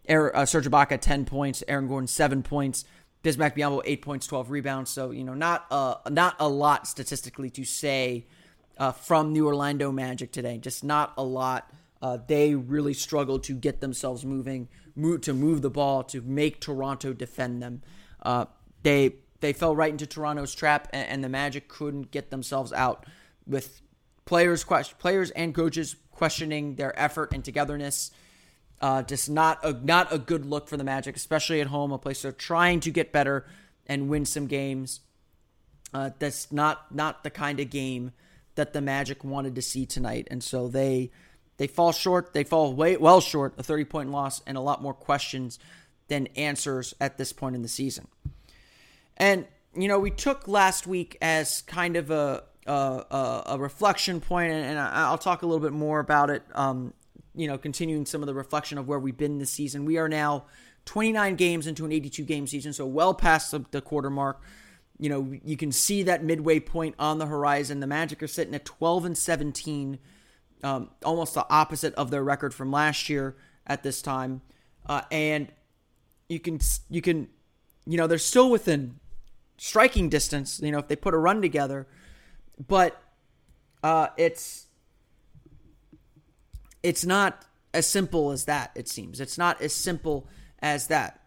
Er, 0.10 0.36
uh, 0.36 0.46
Serge 0.46 0.70
Ibaka, 0.70 1.00
10 1.00 1.26
points. 1.26 1.64
Aaron 1.68 1.88
Gordon, 1.88 2.08
7 2.08 2.44
points. 2.44 2.86
Bismack 3.24 3.56
Biyombo, 3.56 3.82
8 3.84 4.02
points, 4.02 4.28
12 4.28 4.52
rebounds. 4.52 4.92
So, 4.92 5.12
you 5.12 5.24
know, 5.24 5.34
not, 5.34 5.66
uh, 5.72 5.96
not 6.10 6.36
a 6.40 6.48
lot 6.48 6.88
statistically 6.88 7.50
to 7.52 7.66
say 7.66 8.28
uh, 8.78 8.92
from 8.92 9.34
the 9.34 9.42
Orlando 9.42 9.92
Magic 9.92 10.32
today. 10.32 10.60
Just 10.60 10.84
not 10.84 11.14
a 11.18 11.24
lot. 11.24 11.72
Uh, 12.06 12.20
they 12.28 12.54
really 12.54 12.94
struggled 12.94 13.42
to 13.42 13.54
get 13.54 13.82
themselves 13.82 14.24
moving, 14.24 14.68
move, 14.96 15.22
to 15.22 15.34
move 15.34 15.64
the 15.64 15.72
ball, 15.72 16.04
to 16.04 16.22
make 16.22 16.62
Toronto 16.62 17.14
defend 17.14 17.64
them. 17.64 17.82
Uh, 18.22 18.46
they 18.84 19.16
they 19.40 19.54
fell 19.54 19.76
right 19.76 19.90
into 19.90 20.06
Toronto's 20.06 20.54
trap, 20.54 20.88
and, 20.94 21.10
and, 21.10 21.24
the 21.24 21.30
Magic 21.30 21.68
couldn't 21.68 22.12
get 22.12 22.30
themselves 22.30 22.72
out 22.72 23.08
with 23.48 23.82
players 24.26 24.64
players 25.00 25.32
and 25.32 25.56
coaches 25.56 25.96
questioning 26.12 26.76
their 26.76 26.94
effort 27.00 27.34
and 27.34 27.44
togetherness. 27.44 28.12
Uh, 28.80 29.02
just 29.02 29.28
not 29.28 29.66
a 29.66 29.74
not 29.74 30.14
a 30.14 30.20
good 30.20 30.46
look 30.46 30.70
for 30.70 30.78
the 30.78 30.84
Magic, 30.84 31.16
especially 31.16 31.60
at 31.60 31.68
home, 31.68 31.92
a 31.92 31.98
place 31.98 32.22
they're 32.22 32.32
trying 32.32 32.82
to 32.82 32.92
get 32.92 33.12
better 33.12 33.48
and 33.88 34.10
win 34.10 34.26
some 34.26 34.46
games. 34.46 35.00
Uh, 35.92 36.12
that's 36.20 36.52
not 36.52 36.94
not 36.94 37.24
the 37.24 37.32
kind 37.32 37.60
of 37.60 37.72
game 37.72 38.12
that 38.54 38.74
the 38.74 38.82
Magic 38.82 39.24
wanted 39.24 39.56
to 39.56 39.62
see 39.64 39.88
tonight, 39.88 40.28
and 40.30 40.44
so 40.44 40.68
they 40.68 41.10
they 41.58 41.68
fall 41.68 41.92
short. 41.92 42.34
They 42.34 42.44
fall 42.44 42.74
way 42.74 42.98
well 42.98 43.22
short 43.22 43.54
a 43.58 43.64
30 43.64 43.86
point 43.86 44.12
loss 44.12 44.42
and 44.46 44.58
a 44.58 44.62
lot 44.62 44.82
more 44.82 44.94
questions 44.94 45.60
than 46.08 46.28
answers 46.36 46.94
at 47.00 47.18
this 47.18 47.34
point 47.34 47.56
in 47.56 47.62
the 47.62 47.68
season. 47.68 48.08
And 49.18 49.46
you 49.76 49.88
know, 49.88 50.00
we 50.00 50.12
took 50.12 50.48
last 50.48 50.88
week 50.88 51.18
as 51.22 51.62
kind 51.64 51.96
of 51.96 52.12
a 52.12 52.44
a, 52.66 53.44
a 53.48 53.58
reflection 53.60 54.22
point, 54.22 54.52
and, 54.52 54.80
I'll 54.80 55.18
talk 55.18 55.44
a 55.44 55.46
little 55.46 55.62
bit 55.62 55.74
more 55.74 56.00
about 56.00 56.30
it. 56.30 56.44
Um, 56.54 56.94
you 57.36 57.48
know, 57.48 57.58
continuing 57.58 58.06
some 58.06 58.24
of 58.24 58.28
the 58.28 58.34
reflection 58.34 58.78
of 58.78 58.88
where 58.88 58.98
we've 58.98 59.18
been 59.18 59.40
this 59.40 59.52
season. 59.52 59.86
We 59.86 59.98
are 59.98 60.08
now 60.08 60.46
29 60.86 61.36
games 61.36 61.68
into 61.68 61.86
an 61.86 61.92
82 61.92 62.24
game 62.24 62.48
season, 62.48 62.74
so 62.74 62.86
well 62.86 63.14
past 63.14 63.52
the, 63.52 63.66
the 63.72 63.82
quarter 63.82 64.10
mark. 64.10 64.42
You 64.98 65.10
know, 65.10 65.38
you 65.44 65.58
can 65.58 65.74
see 65.74 66.04
that 66.04 66.24
midway 66.24 66.60
point 66.62 66.96
on 66.98 67.20
the 67.20 67.26
horizon. 67.26 67.82
The 67.82 67.88
Magic 67.88 68.24
are 68.24 68.28
sitting 68.28 68.56
at 68.56 68.64
12 68.64 69.06
and 69.06 69.18
17, 69.18 70.00
um, 70.66 70.90
almost 71.04 71.36
the 71.36 71.46
opposite 71.48 71.94
of 71.94 72.10
their 72.10 72.24
record 72.24 72.52
from 72.52 72.72
last 72.72 73.08
year 73.08 73.36
at 73.68 73.84
this 73.84 74.02
time. 74.02 74.42
Uh, 74.88 75.02
and 75.12 75.52
you 76.28 76.40
can 76.40 76.60
you 76.90 77.02
can 77.02 77.30
you 77.86 77.98
know 77.98 78.08
they're 78.08 78.18
still 78.18 78.50
within 78.50 79.00
striking 79.58 80.10
distance. 80.10 80.60
You 80.62 80.72
know, 80.72 80.80
if 80.80 80.88
they 80.88 80.96
put 80.96 81.14
a 81.14 81.18
run 81.18 81.40
together, 81.40 81.88
but 82.68 83.00
uh, 83.84 84.08
it's 84.18 84.66
it's 86.82 87.06
not 87.06 87.46
as 87.72 87.86
simple 87.86 88.32
as 88.32 88.46
that. 88.46 88.72
It 88.74 88.88
seems 88.88 89.22
it's 89.22 89.38
not 89.38 89.62
as 89.62 89.72
simple 89.72 90.28
as 90.60 90.88
that. 90.88 91.22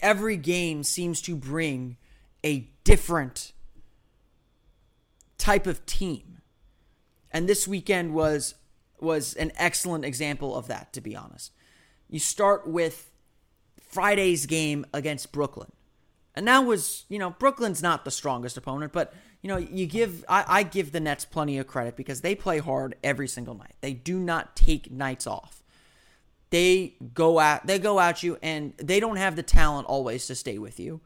Every 0.00 0.36
game 0.36 0.84
seems 0.84 1.20
to 1.22 1.34
bring 1.34 1.96
a 2.44 2.70
different 2.84 3.52
type 5.38 5.66
of 5.66 5.84
team. 5.86 6.40
And 7.32 7.48
this 7.48 7.66
weekend 7.66 8.14
was 8.14 8.54
was 9.00 9.34
an 9.34 9.52
excellent 9.56 10.04
example 10.04 10.56
of 10.56 10.68
that 10.68 10.92
to 10.94 11.00
be 11.00 11.16
honest. 11.16 11.52
You 12.08 12.18
start 12.18 12.66
with 12.66 13.10
Friday's 13.80 14.46
game 14.46 14.86
against 14.92 15.32
Brooklyn. 15.32 15.72
And 16.34 16.46
that 16.48 16.60
was, 16.60 17.06
you 17.08 17.18
know, 17.18 17.30
Brooklyn's 17.30 17.82
not 17.82 18.04
the 18.04 18.10
strongest 18.10 18.56
opponent, 18.56 18.92
but 18.92 19.14
you 19.42 19.48
know, 19.48 19.56
you 19.56 19.86
give 19.86 20.24
I, 20.28 20.44
I 20.46 20.62
give 20.62 20.92
the 20.92 21.00
Nets 21.00 21.24
plenty 21.24 21.58
of 21.58 21.66
credit 21.66 21.96
because 21.96 22.20
they 22.20 22.34
play 22.34 22.58
hard 22.58 22.96
every 23.02 23.28
single 23.28 23.54
night. 23.54 23.74
They 23.80 23.92
do 23.92 24.18
not 24.18 24.56
take 24.56 24.90
nights 24.90 25.26
off 25.26 25.62
they 26.50 26.94
go 27.12 27.40
at 27.40 27.66
they 27.66 27.78
go 27.78 27.98
at 28.00 28.22
you 28.22 28.38
and 28.42 28.74
they 28.78 29.00
don't 29.00 29.16
have 29.16 29.36
the 29.36 29.42
talent 29.42 29.86
always 29.86 30.26
to 30.26 30.34
stay 30.34 30.58
with 30.58 30.78
you 30.78 31.00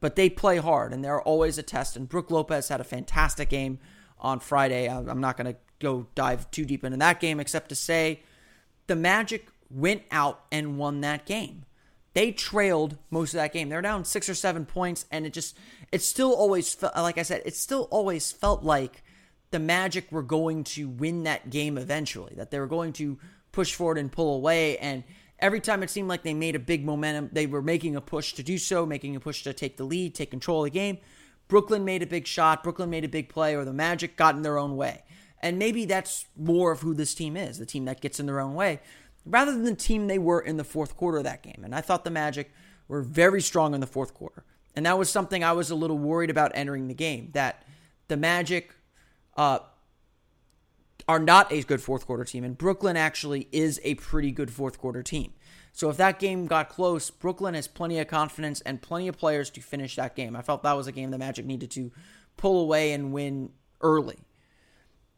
but 0.00 0.16
they 0.16 0.30
play 0.30 0.58
hard 0.58 0.92
and 0.92 1.04
they're 1.04 1.20
always 1.22 1.58
a 1.58 1.62
test 1.62 1.96
and 1.96 2.08
Brook 2.08 2.30
Lopez 2.30 2.68
had 2.68 2.80
a 2.80 2.84
fantastic 2.84 3.48
game 3.48 3.78
on 4.18 4.40
Friday 4.40 4.88
I'm 4.88 5.20
not 5.20 5.36
going 5.36 5.52
to 5.52 5.58
go 5.80 6.06
dive 6.14 6.50
too 6.50 6.64
deep 6.64 6.84
into 6.84 6.96
that 6.96 7.20
game 7.20 7.40
except 7.40 7.68
to 7.68 7.74
say 7.74 8.22
the 8.86 8.96
Magic 8.96 9.48
went 9.70 10.02
out 10.10 10.44
and 10.52 10.78
won 10.78 11.00
that 11.00 11.26
game 11.26 11.64
they 12.12 12.32
trailed 12.32 12.96
most 13.10 13.34
of 13.34 13.38
that 13.38 13.52
game 13.52 13.68
they're 13.68 13.82
down 13.82 14.04
6 14.04 14.28
or 14.28 14.34
7 14.34 14.66
points 14.66 15.06
and 15.10 15.26
it 15.26 15.32
just 15.32 15.56
it 15.92 16.02
still 16.02 16.32
always 16.32 16.72
felt 16.74 16.96
like 16.96 17.18
I 17.18 17.22
said 17.22 17.42
it 17.44 17.56
still 17.56 17.88
always 17.90 18.30
felt 18.32 18.62
like 18.62 19.02
the 19.50 19.58
Magic 19.58 20.10
were 20.12 20.22
going 20.22 20.64
to 20.64 20.88
win 20.88 21.24
that 21.24 21.50
game 21.50 21.76
eventually 21.76 22.34
that 22.36 22.50
they 22.50 22.60
were 22.60 22.66
going 22.66 22.92
to 22.94 23.18
push 23.52 23.74
forward 23.74 23.98
and 23.98 24.10
pull 24.10 24.36
away. 24.36 24.78
And 24.78 25.04
every 25.38 25.60
time 25.60 25.82
it 25.82 25.90
seemed 25.90 26.08
like 26.08 26.22
they 26.22 26.34
made 26.34 26.54
a 26.54 26.60
big 26.60 26.84
momentum, 26.84 27.30
they 27.32 27.46
were 27.46 27.62
making 27.62 27.96
a 27.96 28.00
push 28.00 28.34
to 28.34 28.42
do 28.42 28.58
so, 28.58 28.86
making 28.86 29.16
a 29.16 29.20
push 29.20 29.42
to 29.42 29.52
take 29.52 29.76
the 29.76 29.84
lead, 29.84 30.14
take 30.14 30.30
control 30.30 30.64
of 30.64 30.72
the 30.72 30.78
game. 30.78 30.98
Brooklyn 31.48 31.84
made 31.84 32.02
a 32.02 32.06
big 32.06 32.26
shot, 32.28 32.62
Brooklyn 32.62 32.90
made 32.90 33.04
a 33.04 33.08
big 33.08 33.28
play, 33.28 33.56
or 33.56 33.64
the 33.64 33.72
Magic 33.72 34.16
got 34.16 34.36
in 34.36 34.42
their 34.42 34.56
own 34.56 34.76
way. 34.76 35.02
And 35.40 35.58
maybe 35.58 35.84
that's 35.84 36.26
more 36.36 36.72
of 36.72 36.80
who 36.80 36.94
this 36.94 37.14
team 37.14 37.36
is 37.36 37.58
the 37.58 37.66
team 37.66 37.86
that 37.86 38.00
gets 38.00 38.20
in 38.20 38.26
their 38.26 38.40
own 38.40 38.54
way, 38.54 38.80
rather 39.24 39.52
than 39.52 39.64
the 39.64 39.74
team 39.74 40.06
they 40.06 40.18
were 40.18 40.40
in 40.40 40.56
the 40.56 40.64
fourth 40.64 40.96
quarter 40.96 41.18
of 41.18 41.24
that 41.24 41.42
game. 41.42 41.62
And 41.64 41.74
I 41.74 41.80
thought 41.80 42.04
the 42.04 42.10
Magic 42.10 42.52
were 42.88 43.02
very 43.02 43.40
strong 43.40 43.74
in 43.74 43.80
the 43.80 43.86
fourth 43.86 44.12
quarter. 44.14 44.44
And 44.76 44.86
that 44.86 44.98
was 44.98 45.10
something 45.10 45.42
I 45.42 45.52
was 45.52 45.70
a 45.70 45.74
little 45.74 45.98
worried 45.98 46.30
about 46.30 46.52
entering 46.54 46.88
the 46.88 46.94
game, 46.94 47.30
that 47.32 47.64
the 48.08 48.16
Magic 48.16 48.74
uh, 49.36 49.60
are 51.08 51.18
not 51.18 51.52
a 51.52 51.62
good 51.62 51.80
fourth 51.80 52.06
quarter 52.06 52.24
team, 52.24 52.44
and 52.44 52.56
Brooklyn 52.56 52.96
actually 52.96 53.48
is 53.50 53.80
a 53.82 53.94
pretty 53.96 54.30
good 54.30 54.50
fourth 54.50 54.78
quarter 54.78 55.02
team. 55.02 55.32
So 55.72 55.88
if 55.88 55.96
that 55.96 56.18
game 56.18 56.46
got 56.46 56.68
close, 56.68 57.10
Brooklyn 57.10 57.54
has 57.54 57.66
plenty 57.66 57.98
of 57.98 58.08
confidence 58.08 58.60
and 58.60 58.82
plenty 58.82 59.08
of 59.08 59.16
players 59.16 59.50
to 59.50 59.60
finish 59.60 59.96
that 59.96 60.16
game. 60.16 60.36
I 60.36 60.42
felt 60.42 60.62
that 60.62 60.76
was 60.76 60.86
a 60.86 60.92
game 60.92 61.10
the 61.10 61.18
Magic 61.18 61.46
needed 61.46 61.70
to 61.72 61.90
pull 62.36 62.60
away 62.60 62.92
and 62.92 63.12
win 63.12 63.50
early. 63.80 64.18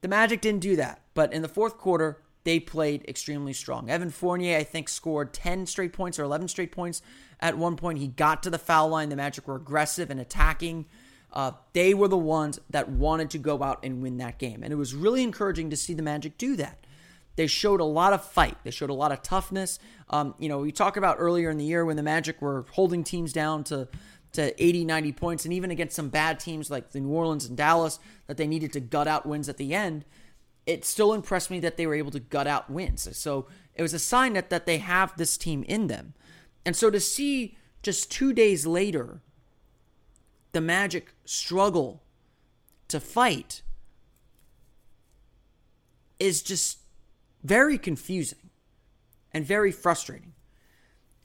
The 0.02 0.08
Magic 0.08 0.40
didn't 0.40 0.60
do 0.60 0.76
that, 0.76 1.00
but 1.14 1.32
in 1.32 1.42
the 1.42 1.48
fourth 1.48 1.78
quarter, 1.78 2.22
they 2.44 2.60
played 2.60 3.04
extremely 3.08 3.52
strong. 3.52 3.88
Evan 3.88 4.10
Fournier, 4.10 4.58
I 4.58 4.64
think, 4.64 4.88
scored 4.88 5.32
10 5.32 5.66
straight 5.66 5.92
points 5.92 6.18
or 6.18 6.24
11 6.24 6.48
straight 6.48 6.72
points 6.72 7.00
at 7.40 7.56
one 7.56 7.76
point. 7.76 7.98
He 7.98 8.08
got 8.08 8.42
to 8.42 8.50
the 8.50 8.58
foul 8.58 8.88
line. 8.88 9.08
The 9.08 9.16
Magic 9.16 9.46
were 9.46 9.56
aggressive 9.56 10.10
and 10.10 10.20
attacking 10.20 10.86
uh, 11.32 11.52
they 11.72 11.94
were 11.94 12.08
the 12.08 12.18
ones 12.18 12.60
that 12.70 12.90
wanted 12.90 13.30
to 13.30 13.38
go 13.38 13.62
out 13.62 13.80
and 13.82 14.02
win 14.02 14.18
that 14.18 14.38
game. 14.38 14.62
And 14.62 14.72
it 14.72 14.76
was 14.76 14.94
really 14.94 15.22
encouraging 15.22 15.70
to 15.70 15.76
see 15.76 15.94
the 15.94 16.02
Magic 16.02 16.36
do 16.36 16.56
that. 16.56 16.86
They 17.36 17.46
showed 17.46 17.80
a 17.80 17.84
lot 17.84 18.12
of 18.12 18.22
fight. 18.22 18.58
They 18.62 18.70
showed 18.70 18.90
a 18.90 18.94
lot 18.94 19.12
of 19.12 19.22
toughness. 19.22 19.78
Um, 20.10 20.34
you 20.38 20.50
know, 20.50 20.58
we 20.58 20.70
talked 20.70 20.98
about 20.98 21.16
earlier 21.18 21.48
in 21.48 21.56
the 21.56 21.64
year 21.64 21.86
when 21.86 21.96
the 21.96 22.02
Magic 22.02 22.42
were 22.42 22.66
holding 22.72 23.02
teams 23.02 23.32
down 23.32 23.64
to 23.64 23.88
to 24.32 24.62
80, 24.62 24.84
90 24.84 25.12
points, 25.12 25.44
and 25.44 25.52
even 25.52 25.70
against 25.70 25.96
some 25.96 26.08
bad 26.08 26.40
teams 26.40 26.70
like 26.70 26.90
the 26.90 27.00
New 27.00 27.10
Orleans 27.10 27.46
and 27.46 27.56
Dallas 27.56 27.98
that 28.26 28.36
they 28.36 28.46
needed 28.46 28.72
to 28.72 28.80
gut 28.80 29.06
out 29.06 29.26
wins 29.26 29.48
at 29.48 29.58
the 29.58 29.74
end. 29.74 30.04
It 30.66 30.84
still 30.84 31.12
impressed 31.12 31.50
me 31.50 31.60
that 31.60 31.76
they 31.76 31.86
were 31.86 31.94
able 31.94 32.12
to 32.12 32.20
gut 32.20 32.46
out 32.46 32.70
wins. 32.70 33.08
So 33.16 33.46
it 33.74 33.82
was 33.82 33.94
a 33.94 33.98
sign 33.98 34.32
that, 34.34 34.50
that 34.50 34.66
they 34.66 34.78
have 34.78 35.16
this 35.16 35.36
team 35.36 35.64
in 35.64 35.88
them. 35.88 36.14
And 36.64 36.76
so 36.76 36.90
to 36.90 37.00
see 37.00 37.56
just 37.82 38.10
two 38.10 38.32
days 38.32 38.66
later 38.66 39.20
the 40.52 40.60
Magic 40.60 41.14
struggle 41.24 42.02
to 42.88 43.00
fight 43.00 43.62
is 46.18 46.42
just 46.42 46.78
very 47.42 47.78
confusing 47.78 48.50
and 49.32 49.44
very 49.44 49.72
frustrating. 49.72 50.34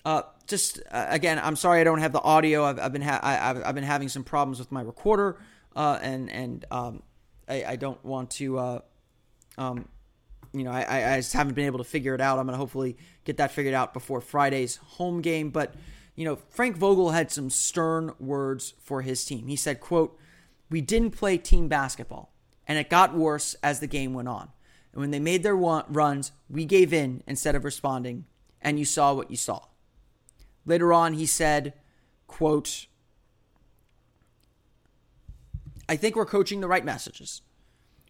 Uh, 0.07 0.21
just 0.47 0.79
uh, 0.89 1.05
again, 1.09 1.37
I'm 1.37 1.57
sorry 1.57 1.81
I 1.81 1.83
don't 1.83 1.99
have 1.99 2.13
the 2.13 2.21
audio. 2.21 2.63
I've, 2.63 2.79
I've 2.79 2.93
been 2.93 3.01
ha- 3.01 3.19
I, 3.21 3.33
have 3.33 3.61
I've 3.65 3.75
been 3.75 3.83
having 3.83 4.07
some 4.07 4.23
problems 4.23 4.57
with 4.57 4.71
my 4.71 4.81
recorder, 4.81 5.37
uh, 5.75 5.99
and 6.01 6.31
and 6.31 6.63
um, 6.71 7.03
I, 7.49 7.65
I, 7.65 7.75
don't 7.75 8.01
want 8.05 8.29
to. 8.39 8.57
Uh, 8.57 8.79
um, 9.57 9.89
you 10.53 10.63
know, 10.63 10.71
I, 10.71 11.15
I 11.15 11.17
just 11.17 11.33
haven't 11.33 11.55
been 11.55 11.65
able 11.65 11.79
to 11.79 11.83
figure 11.83 12.15
it 12.15 12.21
out. 12.21 12.39
I'm 12.39 12.45
gonna 12.45 12.57
hopefully 12.57 12.95
get 13.25 13.35
that 13.35 13.51
figured 13.51 13.73
out 13.73 13.91
before 13.91 14.21
Friday's 14.21 14.77
home 14.77 15.19
game, 15.19 15.49
but 15.49 15.75
you 16.15 16.23
know, 16.23 16.37
Frank 16.51 16.77
Vogel 16.77 17.11
had 17.11 17.29
some 17.29 17.49
stern 17.49 18.13
words 18.17 18.75
for 18.79 19.01
his 19.01 19.25
team. 19.25 19.47
He 19.47 19.57
said, 19.57 19.81
quote, 19.81 20.17
we 20.69 20.79
didn't 20.79 21.11
play 21.11 21.37
team 21.37 21.67
basketball, 21.67 22.31
and 22.65 22.79
it 22.79 22.89
got 22.89 23.13
worse 23.13 23.57
as 23.61 23.81
the 23.81 23.87
game 23.87 24.13
went 24.13 24.29
on. 24.29 24.51
And 24.93 25.01
when 25.01 25.11
they 25.11 25.19
made 25.19 25.43
their 25.43 25.57
runs, 25.57 26.31
we 26.49 26.63
gave 26.63 26.93
in 26.93 27.23
instead 27.27 27.55
of 27.55 27.65
responding, 27.65 28.23
and 28.61 28.79
you 28.79 28.85
saw 28.85 29.13
what 29.13 29.29
you 29.29 29.35
saw. 29.35 29.63
Later 30.67 30.93
on, 30.93 31.13
he 31.13 31.25
said, 31.25 31.73
quote, 32.27 32.85
I 35.89 35.95
think 35.95 36.15
we're 36.15 36.25
coaching 36.25 36.59
the 36.59 36.67
right 36.67 36.83
messages. 36.83 37.41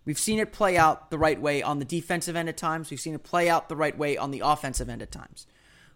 We've 0.03 0.17
seen 0.17 0.39
it 0.39 0.51
play 0.51 0.75
out 0.75 1.11
the 1.11 1.19
right 1.19 1.39
way 1.39 1.61
on 1.61 1.79
the 1.79 1.85
defensive 1.85 2.35
end 2.35 2.49
at 2.49 2.57
times. 2.57 2.89
We've 2.89 2.99
seen 2.99 3.13
it 3.13 3.23
play 3.23 3.47
out 3.47 3.69
the 3.69 3.75
right 3.75 3.95
way 3.95 4.17
on 4.17 4.31
the 4.31 4.41
offensive 4.43 4.89
end 4.89 5.03
at 5.03 5.11
times. 5.11 5.45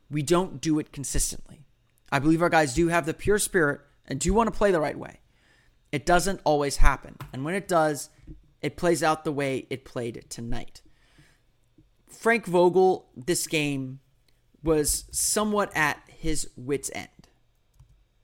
We 0.10 0.22
don't 0.22 0.62
do 0.62 0.78
it 0.78 0.92
consistently. 0.92 1.66
I 2.12 2.20
believe 2.20 2.42
our 2.42 2.50
guys 2.50 2.76
do 2.76 2.90
have 2.90 3.06
the 3.06 3.14
pure 3.14 3.40
spirit 3.40 3.82
and 4.06 4.20
do 4.20 4.34
want 4.34 4.48
to 4.48 4.58
play 4.58 4.72
the 4.72 4.82
right 4.82 4.98
way. 4.98 5.22
It 5.92 6.06
doesn't 6.06 6.42
always 6.44 6.78
happen. 6.78 7.16
And 7.34 7.44
when 7.44 7.56
it 7.56 7.68
does, 7.68 8.10
it 8.62 8.78
plays 8.78 9.02
out 9.02 9.24
the 9.24 9.32
way 9.32 9.66
it 9.72 9.84
played 9.84 10.26
tonight. 10.30 10.82
Frank 12.08 12.46
Vogel, 12.46 13.08
this 13.16 13.48
game 13.48 14.00
was 14.62 15.06
somewhat 15.12 15.72
at 15.76 15.98
his 16.22 16.48
wits' 16.56 16.92
end, 16.94 17.30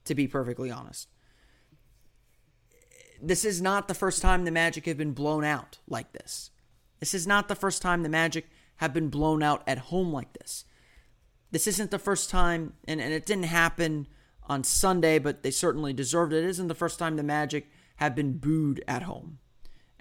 to 0.05 0.13
be 0.13 0.27
perfectly 0.27 0.69
honest. 0.69 1.07
This 3.19 3.43
is 3.43 3.59
not 3.59 3.87
the 3.87 3.95
first 3.95 4.21
time 4.21 4.45
the 4.45 4.51
Magic 4.51 4.85
have 4.85 4.99
been 4.99 5.13
blown 5.13 5.43
out 5.43 5.79
like 5.87 6.11
this. 6.11 6.51
This 6.99 7.15
is 7.15 7.25
not 7.25 7.47
the 7.47 7.55
first 7.55 7.81
time 7.81 8.03
the 8.03 8.09
Magic 8.09 8.51
have 8.75 8.93
been 8.93 9.09
blown 9.09 9.41
out 9.41 9.63
at 9.65 9.79
home 9.79 10.13
like 10.13 10.31
this. 10.33 10.63
This 11.49 11.65
isn't 11.65 11.89
the 11.89 11.97
first 11.97 12.29
time, 12.29 12.73
and, 12.87 13.01
and 13.01 13.11
it 13.11 13.25
didn't 13.25 13.45
happen 13.45 14.07
on 14.43 14.63
Sunday, 14.63 15.17
but 15.17 15.41
they 15.41 15.49
certainly 15.49 15.91
deserved 15.91 16.33
it. 16.33 16.43
It 16.43 16.49
isn't 16.49 16.67
the 16.67 16.75
first 16.75 16.99
time 16.99 17.15
the 17.15 17.23
Magic 17.23 17.67
have 17.95 18.13
been 18.13 18.37
booed 18.37 18.83
at 18.87 19.01
home. 19.01 19.39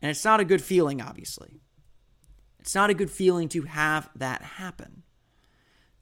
And 0.01 0.11
it's 0.11 0.25
not 0.25 0.41
a 0.41 0.45
good 0.45 0.61
feeling, 0.61 1.01
obviously. 1.01 1.63
It's 2.61 2.75
not 2.75 2.91
a 2.91 2.95
good 2.95 3.11
feeling 3.11 3.49
to 3.49 3.63
have 3.63 4.11
that 4.17 4.43
happen. 4.43 5.03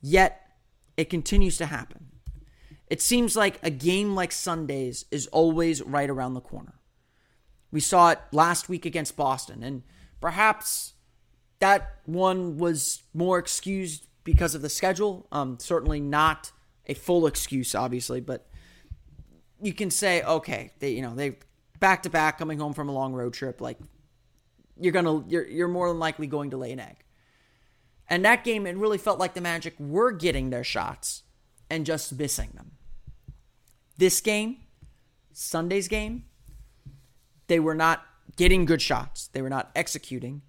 Yet, 0.03 0.44
it 0.97 1.11
continues 1.11 1.57
to 1.59 1.67
happen. 1.67 2.07
It 2.89 3.01
seems 3.01 3.37
like 3.37 3.59
a 3.63 3.71
game 3.71 4.15
like 4.15 4.33
Sunday's 4.33 5.05
is 5.11 5.27
always 5.29 5.83
right 5.83 6.09
around 6.09 6.35
the 6.35 6.41
corner. 6.41 6.75
We 7.71 7.81
saw 7.81 8.11
it 8.11 8.21
last 8.31 8.69
week 8.69 8.87
against 8.87 9.17
Boston, 9.17 9.63
and 9.63 9.83
perhaps 10.21 10.95
that 11.59 12.01
one 12.05 12.59
was 12.59 13.03
more 13.13 13.39
excused 13.39 14.07
because 14.23 14.55
of 14.55 14.63
the 14.63 14.69
schedule. 14.69 15.27
Um, 15.33 15.59
certainly 15.59 16.01
not 16.01 16.53
a 16.87 16.95
full 16.95 17.27
excuse, 17.27 17.75
obviously, 17.75 18.21
but 18.21 18.47
you 19.61 19.73
can 19.73 19.91
say, 19.91 20.23
okay, 20.23 20.73
they 20.79 20.91
you 20.91 21.03
know 21.03 21.15
they 21.15 21.39
back 21.81 22.03
to 22.03 22.11
back 22.11 22.39
coming 22.39 22.59
home 22.59 22.75
from 22.75 22.89
a 22.89 22.93
long 22.93 23.13
road 23.13 23.35
trip, 23.35 23.61
like 23.61 23.79
you're 24.79 24.93
gonna 24.93 25.25
you're 25.29 25.47
you're 25.47 25.69
more 25.69 25.89
than 25.89 25.99
likely 25.99 26.27
going 26.27 26.51
to 26.51 26.57
lay 26.57 26.73
an 26.73 26.81
egg. 26.81 27.04
And 28.09 28.25
that 28.25 28.45
game, 28.45 28.67
it 28.67 28.77
really 28.77 28.99
felt 28.99 29.19
like 29.19 29.35
the 29.35 29.41
Magic 29.41 29.75
were 29.79 30.13
getting 30.13 30.51
their 30.51 30.65
shots 30.65 31.23
and 31.71 31.87
just 31.87 32.17
missing 32.19 32.51
them. 32.55 32.73
This 33.97 34.21
game, 34.21 34.59
Sunday's 35.33 35.89
game, 35.89 36.25
they 37.47 37.61
were 37.61 37.75
not 37.75 38.05
getting 38.37 38.65
good 38.65 38.83
shots. 38.83 39.29
They 39.29 39.43
were 39.43 39.51
not 39.51 39.71
executing. 39.75 40.43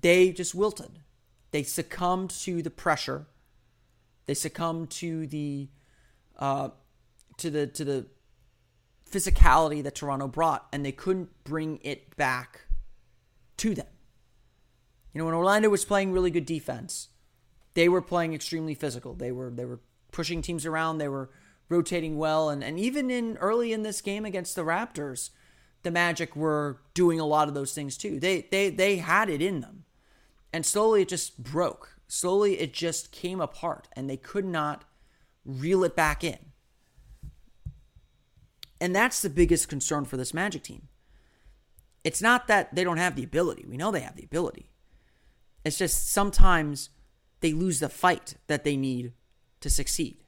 They 0.00 0.32
just 0.32 0.54
wilted. 0.54 1.00
They 1.50 1.62
succumbed 1.62 2.30
to 2.30 2.62
the 2.62 2.70
pressure. 2.70 3.26
They 4.26 4.34
succumbed 4.34 4.90
to 4.90 5.26
the 5.26 5.68
uh, 6.38 6.70
to 7.38 7.50
the 7.50 7.66
to 7.68 7.84
the 7.84 8.06
physicality 9.10 9.82
that 9.82 9.94
Toronto 9.94 10.28
brought, 10.28 10.66
and 10.72 10.84
they 10.84 10.92
couldn't 10.92 11.44
bring 11.44 11.78
it 11.82 12.16
back 12.16 12.62
to 13.58 13.74
them. 13.74 13.86
You 15.12 15.18
know, 15.18 15.26
when 15.26 15.34
Orlando 15.34 15.68
was 15.68 15.84
playing 15.84 16.12
really 16.12 16.30
good 16.30 16.46
defense, 16.46 17.08
they 17.74 17.88
were 17.88 18.02
playing 18.02 18.34
extremely 18.34 18.74
physical. 18.74 19.14
They 19.14 19.32
were 19.32 19.50
they 19.50 19.64
were 19.64 19.80
pushing 20.10 20.42
teams 20.42 20.66
around. 20.66 20.98
They 20.98 21.08
were 21.08 21.30
rotating 21.68 22.18
well, 22.18 22.48
and 22.48 22.62
and 22.62 22.78
even 22.78 23.10
in 23.10 23.36
early 23.38 23.72
in 23.72 23.82
this 23.82 24.00
game 24.00 24.24
against 24.24 24.54
the 24.54 24.62
Raptors, 24.62 25.30
the 25.82 25.90
Magic 25.90 26.34
were 26.36 26.80
doing 26.94 27.20
a 27.20 27.26
lot 27.26 27.48
of 27.48 27.54
those 27.54 27.74
things 27.74 27.96
too. 27.96 28.18
They 28.18 28.42
they 28.50 28.70
they 28.70 28.96
had 28.96 29.28
it 29.28 29.42
in 29.42 29.60
them, 29.60 29.84
and 30.52 30.64
slowly 30.64 31.02
it 31.02 31.08
just 31.08 31.42
broke. 31.42 31.96
Slowly 32.08 32.58
it 32.58 32.72
just 32.72 33.10
came 33.10 33.40
apart, 33.40 33.88
and 33.94 34.08
they 34.08 34.16
could 34.18 34.44
not 34.44 34.84
reel 35.44 35.84
it 35.84 35.96
back 35.96 36.22
in. 36.22 36.38
And 38.80 38.94
that's 38.94 39.22
the 39.22 39.30
biggest 39.30 39.68
concern 39.68 40.04
for 40.04 40.16
this 40.16 40.34
Magic 40.34 40.64
team. 40.64 40.88
It's 42.04 42.20
not 42.20 42.48
that 42.48 42.74
they 42.74 42.82
don't 42.82 42.96
have 42.96 43.14
the 43.14 43.22
ability. 43.22 43.64
We 43.66 43.76
know 43.76 43.92
they 43.92 44.00
have 44.00 44.16
the 44.16 44.24
ability. 44.24 44.71
It's 45.64 45.78
just 45.78 46.10
sometimes 46.10 46.90
they 47.40 47.52
lose 47.52 47.80
the 47.80 47.88
fight 47.88 48.36
that 48.46 48.64
they 48.64 48.76
need 48.76 49.12
to 49.60 49.70
succeed. 49.70 50.24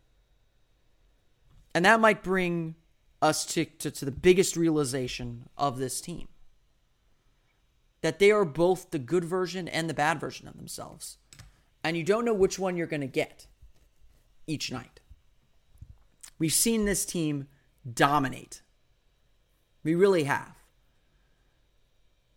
And 1.74 1.84
that 1.84 2.00
might 2.00 2.22
bring 2.22 2.76
us 3.20 3.44
to, 3.46 3.64
to, 3.64 3.90
to, 3.90 4.04
the 4.04 4.12
biggest 4.12 4.56
realization 4.56 5.48
of 5.56 5.78
this 5.78 6.00
team 6.00 6.28
that 8.02 8.18
they 8.18 8.30
are 8.30 8.44
both 8.44 8.90
the 8.90 8.98
good 8.98 9.24
version 9.24 9.66
and 9.66 9.88
the 9.88 9.94
bad 9.94 10.20
version 10.20 10.46
of 10.46 10.56
themselves. 10.56 11.16
And 11.82 11.96
you 11.96 12.02
don't 12.02 12.26
know 12.26 12.34
which 12.34 12.58
one 12.58 12.76
you're 12.76 12.86
going 12.86 13.00
to 13.00 13.06
get 13.06 13.46
each 14.46 14.70
night. 14.70 15.00
We've 16.38 16.52
seen 16.52 16.84
this 16.84 17.06
team 17.06 17.48
dominate. 17.90 18.60
We 19.82 19.94
really 19.94 20.24
have. 20.24 20.54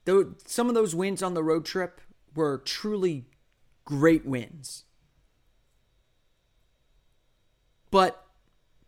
Though 0.06 0.36
some 0.46 0.70
of 0.70 0.74
those 0.74 0.96
wins 0.96 1.22
on 1.22 1.34
the 1.34 1.44
road 1.44 1.66
trip 1.66 2.00
were 2.38 2.60
truly 2.60 3.26
great 3.84 4.26
wins. 4.26 4.86
But 7.90 8.26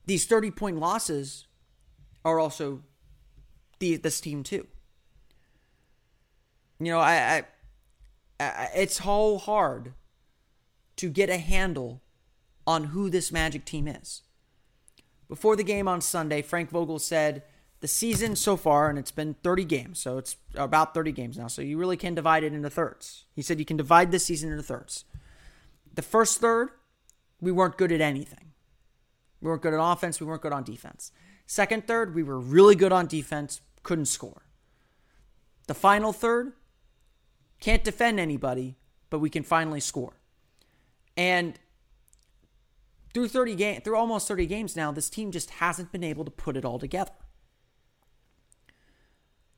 these 0.05 0.25
30 0.25 0.51
point 0.51 0.77
losses 0.77 1.47
are 2.23 2.39
also 2.39 2.83
the 3.79 3.95
this 3.97 4.21
team 4.21 4.43
too. 4.43 4.67
You 6.79 6.91
know, 6.93 6.99
I, 6.99 7.43
I, 8.39 8.43
I 8.43 8.69
it's 8.75 9.03
so 9.03 9.37
hard 9.37 9.93
to 10.97 11.09
get 11.09 11.29
a 11.29 11.37
handle 11.37 12.01
on 12.67 12.85
who 12.85 13.09
this 13.09 13.31
Magic 13.31 13.65
team 13.65 13.87
is. 13.87 14.21
Before 15.27 15.55
the 15.55 15.63
game 15.63 15.87
on 15.87 16.01
Sunday, 16.01 16.41
Frank 16.41 16.69
Vogel 16.69 16.99
said 16.99 17.43
the 17.81 17.87
season 17.87 18.35
so 18.35 18.57
far, 18.57 18.89
and 18.89 18.99
it's 18.99 19.11
been 19.11 19.35
30 19.35 19.63
games, 19.65 19.99
so 19.99 20.17
it's 20.17 20.35
about 20.55 20.93
30 20.93 21.11
games 21.11 21.37
now. 21.37 21.47
So 21.47 21.61
you 21.61 21.77
really 21.77 21.97
can 21.97 22.13
divide 22.13 22.43
it 22.43 22.53
into 22.53 22.69
thirds. 22.69 23.25
He 23.35 23.41
said 23.41 23.59
you 23.59 23.65
can 23.65 23.77
divide 23.77 24.11
this 24.11 24.25
season 24.25 24.51
into 24.51 24.63
thirds. 24.63 25.05
The 25.93 26.01
first 26.01 26.41
third, 26.41 26.69
we 27.39 27.51
weren't 27.51 27.77
good 27.77 27.91
at 27.91 28.01
anything. 28.01 28.51
We 29.41 29.49
weren't 29.49 29.61
good 29.61 29.73
at 29.73 29.81
offense, 29.81 30.19
we 30.19 30.25
weren't 30.25 30.41
good 30.41 30.51
on 30.51 30.63
defense. 30.63 31.11
Second 31.45 31.87
third, 31.87 32.13
we 32.13 32.23
were 32.23 32.39
really 32.39 32.75
good 32.75 32.91
on 32.91 33.07
defense, 33.07 33.61
couldn't 33.83 34.05
score. 34.05 34.43
The 35.67 35.73
final 35.73 36.11
third, 36.11 36.53
can't 37.61 37.83
defend 37.83 38.19
anybody, 38.19 38.75
but 39.09 39.19
we 39.19 39.29
can 39.29 39.43
finally 39.43 39.79
score. 39.79 40.13
And 41.15 41.57
through 43.13 43.29
30 43.29 43.55
game, 43.55 43.81
through 43.81 43.95
almost 43.95 44.27
30 44.27 44.45
games 44.45 44.75
now, 44.75 44.91
this 44.91 45.09
team 45.09 45.31
just 45.31 45.49
hasn't 45.51 45.91
been 45.91 46.03
able 46.03 46.25
to 46.25 46.31
put 46.31 46.57
it 46.57 46.65
all 46.65 46.79
together. 46.79 47.11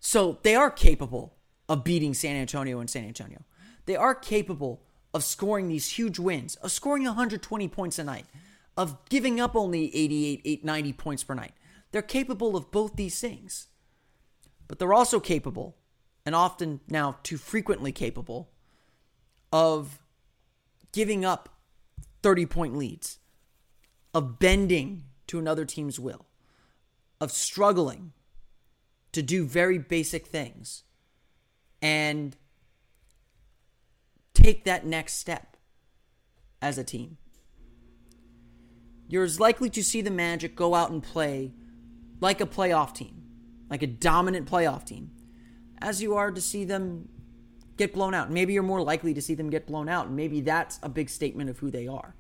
So 0.01 0.39
they 0.41 0.55
are 0.55 0.71
capable 0.71 1.35
of 1.69 1.83
beating 1.83 2.13
San 2.13 2.35
Antonio 2.35 2.79
and 2.79 2.89
San 2.89 3.05
Antonio. 3.05 3.43
They 3.85 3.95
are 3.95 4.15
capable 4.15 4.81
of 5.13 5.23
scoring 5.23 5.67
these 5.67 5.89
huge 5.91 6.17
wins, 6.17 6.55
of 6.55 6.71
scoring 6.71 7.03
120 7.03 7.67
points 7.67 7.99
a 7.99 8.03
night, 8.03 8.25
of 8.75 8.97
giving 9.09 9.39
up 9.39 9.55
only 9.55 9.95
88, 9.95 10.65
90 10.65 10.93
points 10.93 11.23
per 11.23 11.35
night. 11.35 11.53
They're 11.91 12.01
capable 12.01 12.57
of 12.57 12.71
both 12.71 12.95
these 12.95 13.19
things. 13.21 13.67
But 14.67 14.79
they're 14.79 14.93
also 14.93 15.19
capable, 15.19 15.77
and 16.25 16.33
often 16.33 16.79
now 16.89 17.17
too 17.21 17.37
frequently 17.37 17.91
capable, 17.91 18.49
of 19.53 19.99
giving 20.91 21.23
up 21.23 21.49
30 22.23 22.47
point 22.47 22.75
leads, 22.75 23.19
of 24.15 24.39
bending 24.39 25.03
to 25.27 25.37
another 25.37 25.65
team's 25.65 25.99
will, 25.99 26.25
of 27.19 27.31
struggling 27.31 28.13
to 29.11 29.21
do 29.21 29.45
very 29.45 29.77
basic 29.77 30.27
things 30.27 30.83
and 31.81 32.37
take 34.33 34.63
that 34.65 34.85
next 34.85 35.15
step 35.15 35.57
as 36.61 36.77
a 36.77 36.83
team. 36.83 37.17
You're 39.07 39.25
as 39.25 39.39
likely 39.39 39.69
to 39.71 39.83
see 39.83 40.01
the 40.01 40.11
Magic 40.11 40.55
go 40.55 40.73
out 40.73 40.91
and 40.91 41.03
play 41.03 41.53
like 42.21 42.39
a 42.39 42.45
playoff 42.45 42.93
team, 42.93 43.23
like 43.69 43.83
a 43.83 43.87
dominant 43.87 44.49
playoff 44.49 44.85
team, 44.85 45.11
as 45.79 46.01
you 46.01 46.15
are 46.15 46.31
to 46.31 46.39
see 46.39 46.63
them 46.63 47.09
get 47.75 47.93
blown 47.93 48.13
out. 48.13 48.31
Maybe 48.31 48.53
you're 48.53 48.63
more 48.63 48.81
likely 48.81 49.13
to 49.13 49.21
see 49.21 49.33
them 49.33 49.49
get 49.49 49.67
blown 49.67 49.89
out, 49.89 50.07
and 50.07 50.15
maybe 50.15 50.39
that's 50.39 50.79
a 50.81 50.87
big 50.87 51.09
statement 51.09 51.49
of 51.49 51.59
who 51.59 51.69
they 51.69 51.87
are. 51.87 52.15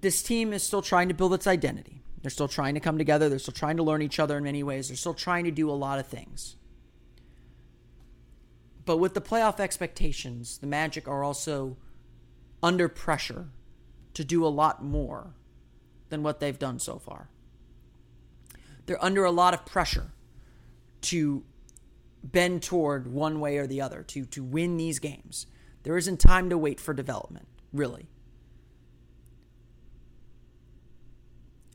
This 0.00 0.22
team 0.22 0.52
is 0.52 0.62
still 0.62 0.82
trying 0.82 1.08
to 1.08 1.14
build 1.14 1.32
its 1.32 1.46
identity. 1.46 2.02
They're 2.24 2.30
still 2.30 2.48
trying 2.48 2.72
to 2.72 2.80
come 2.80 2.96
together. 2.96 3.28
They're 3.28 3.38
still 3.38 3.52
trying 3.52 3.76
to 3.76 3.82
learn 3.82 4.00
each 4.00 4.18
other 4.18 4.38
in 4.38 4.44
many 4.44 4.62
ways. 4.62 4.88
They're 4.88 4.96
still 4.96 5.12
trying 5.12 5.44
to 5.44 5.50
do 5.50 5.68
a 5.68 5.72
lot 5.72 5.98
of 5.98 6.06
things. 6.06 6.56
But 8.86 8.96
with 8.96 9.12
the 9.12 9.20
playoff 9.20 9.60
expectations, 9.60 10.56
the 10.56 10.66
Magic 10.66 11.06
are 11.06 11.22
also 11.22 11.76
under 12.62 12.88
pressure 12.88 13.48
to 14.14 14.24
do 14.24 14.42
a 14.42 14.48
lot 14.48 14.82
more 14.82 15.34
than 16.08 16.22
what 16.22 16.40
they've 16.40 16.58
done 16.58 16.78
so 16.78 16.98
far. 16.98 17.28
They're 18.86 19.04
under 19.04 19.26
a 19.26 19.30
lot 19.30 19.52
of 19.52 19.66
pressure 19.66 20.12
to 21.02 21.44
bend 22.22 22.62
toward 22.62 23.06
one 23.06 23.38
way 23.38 23.58
or 23.58 23.66
the 23.66 23.82
other, 23.82 24.02
to, 24.02 24.24
to 24.24 24.42
win 24.42 24.78
these 24.78 24.98
games. 24.98 25.46
There 25.82 25.98
isn't 25.98 26.20
time 26.20 26.48
to 26.48 26.56
wait 26.56 26.80
for 26.80 26.94
development, 26.94 27.48
really. 27.70 28.08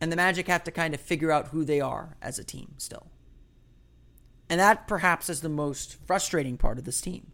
And 0.01 0.11
the 0.11 0.15
Magic 0.15 0.47
have 0.47 0.63
to 0.63 0.71
kind 0.71 0.93
of 0.93 1.01
figure 1.01 1.31
out 1.31 1.49
who 1.49 1.65
they 1.65 1.81
are 1.81 2.15
as 2.21 2.39
a 2.39 2.43
team 2.43 2.73
still. 2.77 3.07
And 4.49 4.59
that 4.59 4.87
perhaps 4.87 5.29
is 5.29 5.41
the 5.41 5.49
most 5.49 5.97
frustrating 6.05 6.57
part 6.57 6.79
of 6.79 6.85
this 6.85 7.01
team. 7.01 7.31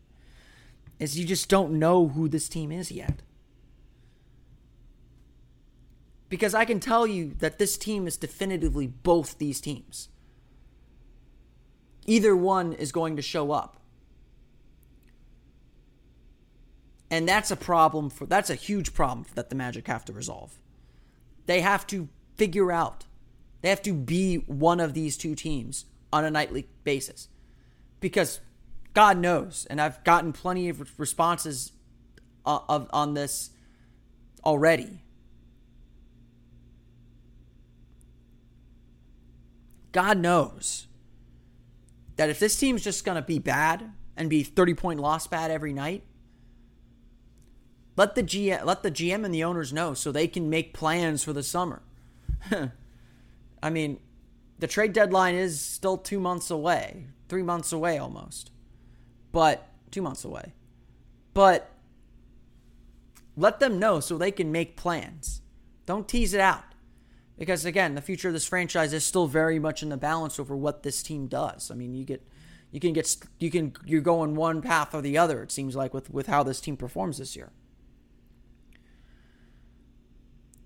Is 0.99 1.17
you 1.17 1.25
just 1.25 1.49
don't 1.49 1.77
know 1.77 2.07
who 2.07 2.27
this 2.27 2.49
team 2.49 2.71
is 2.71 2.91
yet. 2.91 3.21
Because 6.27 6.55
I 6.55 6.65
can 6.65 6.79
tell 6.79 7.05
you 7.05 7.35
that 7.39 7.59
this 7.59 7.77
team 7.77 8.07
is 8.07 8.17
definitively 8.17 8.87
both 8.87 9.37
these 9.37 9.61
teams. 9.61 10.09
Either 12.05 12.35
one 12.35 12.73
is 12.73 12.91
going 12.91 13.15
to 13.15 13.21
show 13.21 13.51
up. 13.51 13.79
And 17.09 17.27
that's 17.27 17.51
a 17.51 17.55
problem 17.55 18.09
for 18.09 18.25
that's 18.25 18.49
a 18.49 18.55
huge 18.55 18.93
problem 18.93 19.25
that 19.35 19.49
the 19.49 19.55
Magic 19.55 19.87
have 19.87 20.05
to 20.05 20.13
resolve. 20.13 20.59
They 21.45 21.61
have 21.61 21.85
to 21.87 22.09
figure 22.37 22.71
out. 22.71 23.05
They 23.61 23.69
have 23.69 23.81
to 23.83 23.93
be 23.93 24.37
one 24.37 24.79
of 24.79 24.93
these 24.93 25.17
two 25.17 25.35
teams 25.35 25.85
on 26.13 26.23
a 26.23 26.31
nightly 26.31 26.67
basis. 26.83 27.27
Because 27.99 28.39
God 28.93 29.17
knows, 29.17 29.65
and 29.69 29.81
I've 29.81 30.03
gotten 30.03 30.31
plenty 30.31 30.69
of 30.69 30.99
responses 30.99 31.71
uh, 32.45 32.59
of, 32.69 32.87
on 32.93 33.13
this 33.13 33.49
already. 34.43 35.01
God 39.91 40.17
knows 40.17 40.87
that 42.17 42.29
if 42.29 42.39
this 42.39 42.57
team's 42.57 42.83
just 42.83 43.05
going 43.05 43.15
to 43.15 43.21
be 43.21 43.39
bad 43.39 43.91
and 44.15 44.29
be 44.29 44.43
30 44.43 44.73
point 44.73 44.99
loss 44.99 45.27
bad 45.27 45.51
every 45.51 45.73
night, 45.73 46.03
let 47.97 48.15
the 48.15 48.23
GM, 48.23 48.65
let 48.65 48.83
the 48.83 48.91
GM 48.91 49.23
and 49.23 49.33
the 49.33 49.43
owners 49.43 49.71
know 49.71 49.93
so 49.93 50.11
they 50.11 50.27
can 50.27 50.49
make 50.49 50.73
plans 50.73 51.23
for 51.23 51.33
the 51.33 51.43
summer. 51.43 51.81
I 53.63 53.69
mean, 53.69 53.99
the 54.59 54.67
trade 54.67 54.93
deadline 54.93 55.35
is 55.35 55.59
still 55.59 55.97
two 55.97 56.19
months 56.19 56.49
away, 56.49 57.07
three 57.27 57.43
months 57.43 57.71
away 57.71 57.97
almost, 57.97 58.51
but 59.31 59.67
two 59.91 60.01
months 60.01 60.23
away. 60.23 60.53
But 61.33 61.71
let 63.35 63.59
them 63.59 63.79
know 63.79 63.99
so 63.99 64.17
they 64.17 64.31
can 64.31 64.51
make 64.51 64.77
plans. 64.77 65.41
Don't 65.85 66.07
tease 66.07 66.33
it 66.33 66.39
out. 66.39 66.63
Because 67.37 67.65
again, 67.65 67.95
the 67.95 68.01
future 68.01 68.29
of 68.29 68.33
this 68.33 68.47
franchise 68.47 68.93
is 68.93 69.03
still 69.03 69.27
very 69.27 69.59
much 69.59 69.83
in 69.83 69.89
the 69.89 69.97
balance 69.97 70.39
over 70.39 70.55
what 70.55 70.83
this 70.83 71.03
team 71.03 71.27
does. 71.27 71.69
I 71.69 71.75
mean, 71.75 71.93
you 71.93 72.05
get 72.05 72.25
you 72.71 72.79
can 72.79 72.93
get 72.93 73.13
you 73.39 73.51
can 73.51 73.73
you're 73.85 74.01
going 74.01 74.35
one 74.35 74.61
path 74.61 74.93
or 74.93 75.01
the 75.01 75.17
other 75.17 75.43
it 75.43 75.51
seems 75.51 75.75
like 75.75 75.93
with 75.93 76.09
with 76.09 76.27
how 76.27 76.43
this 76.43 76.61
team 76.61 76.77
performs 76.77 77.17
this 77.17 77.35
year. 77.35 77.51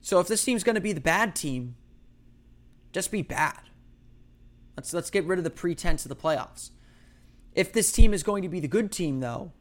So 0.02 0.20
if 0.20 0.28
this 0.28 0.44
team's 0.44 0.64
going 0.64 0.76
to 0.76 0.82
be 0.82 0.94
the 0.94 1.02
bad 1.02 1.36
team, 1.36 1.76
just 2.92 3.12
be 3.12 3.22
bad. 3.22 3.60
Let's 4.76 4.94
let's 4.94 5.10
get 5.10 5.26
rid 5.26 5.40
of 5.40 5.44
the 5.44 5.50
pretense 5.50 6.06
of 6.06 6.10
the 6.10 6.16
playoffs. 6.16 6.72
If 7.54 7.74
this 7.74 7.92
team 7.92 8.14
is 8.14 8.24
going 8.24 8.44
to 8.44 8.50
be 8.50 8.60
the 8.60 8.68
good 8.68 8.92
team 8.92 9.20
though, 9.20 9.52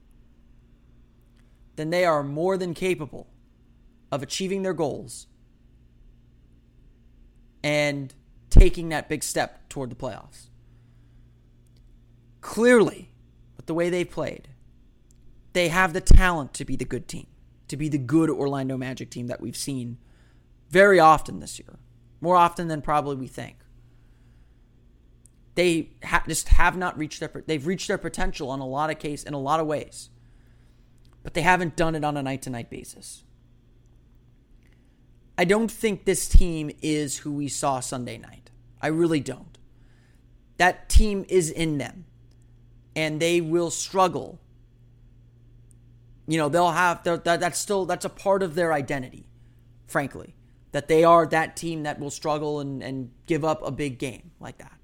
then 1.77 1.91
they 1.91 2.05
are 2.05 2.23
more 2.23 2.57
than 2.57 2.75
capable 2.75 3.29
of 4.11 4.23
achieving 4.23 4.63
their 4.63 4.75
goals 4.75 5.27
and 7.63 8.15
taking 8.51 8.89
that 8.89 9.09
big 9.09 9.23
step 9.23 9.69
toward 9.69 9.91
the 9.91 9.97
playoffs. 9.97 10.49
Clearly, 12.41 13.11
with 13.57 13.67
the 13.67 13.75
way 13.75 13.91
they 13.91 14.05
played, 14.05 14.49
they 15.53 15.69
have 15.69 15.93
the 15.93 16.01
talent 16.01 16.55
to 16.55 16.65
be 16.65 16.77
the 16.77 16.85
good 16.85 17.09
team, 17.09 17.27
to 17.67 17.77
be 17.77 17.89
the 17.89 17.99
good 17.99 18.31
Orlando 18.31 18.77
Magic 18.77 19.11
team 19.11 19.27
that 19.27 19.41
we've 19.41 19.57
seen 19.57 19.99
very 20.71 21.01
often 21.01 21.41
this 21.41 21.59
year, 21.59 21.79
more 22.21 22.37
often 22.37 22.69
than 22.69 22.83
probably 22.83 23.17
we 23.17 23.27
think. 23.27 23.57
They 25.55 25.91
ha- 26.05 26.25
just 26.29 26.49
have 26.51 26.77
not 26.77 26.97
reached 26.97 27.21
their 27.21 27.45
they've 27.47 27.67
reached 27.67 27.89
their 27.89 27.99
potential 27.99 28.51
on 28.51 28.61
a 28.61 28.67
lot 28.67 28.91
of 28.91 28.99
case 28.99 29.25
in 29.25 29.35
a 29.35 29.41
lot 29.41 29.61
of 29.61 29.67
ways, 29.67 30.11
but 31.23 31.35
they 31.35 31.43
haven't 31.43 31.77
done 31.77 31.95
it 31.95 32.05
on 32.05 32.17
a 32.17 32.23
night 32.23 32.43
to 32.43 32.51
night 32.51 32.71
basis. 32.71 33.25
I 35.37 35.45
don't 35.45 35.71
think 35.71 36.05
this 36.05 36.29
team 36.29 36.71
is 36.83 37.19
who 37.19 37.33
we 37.33 37.49
saw 37.49 37.81
Sunday 37.81 38.19
night. 38.19 38.51
I 38.81 38.89
really 38.89 39.21
don't. 39.21 39.59
That 40.59 40.89
team 40.89 41.25
is 41.29 41.51
in 41.51 41.79
them, 41.79 42.05
and 42.95 43.21
they 43.21 43.41
will 43.41 43.71
struggle. 43.71 44.41
You 46.27 46.39
know, 46.39 46.49
they'll 46.49 46.71
have 46.71 47.03
that. 47.05 47.25
That's 47.25 47.59
still 47.59 47.85
that's 47.85 48.05
a 48.05 48.11
part 48.11 48.43
of 48.43 48.55
their 48.55 48.73
identity, 48.73 49.29
frankly 49.87 50.35
that 50.73 50.89
they 50.89 51.05
are 51.05 51.27
that 51.27 51.57
team 51.57 51.85
that 51.85 51.99
will 51.99 52.11
struggle 52.11 52.61
and, 52.61 52.83
and 52.83 53.11
give 53.27 53.45
up 53.45 53.67
a 53.67 53.71
big 53.71 53.99
game 53.99 54.31
like 54.41 54.59
that. 54.59 54.79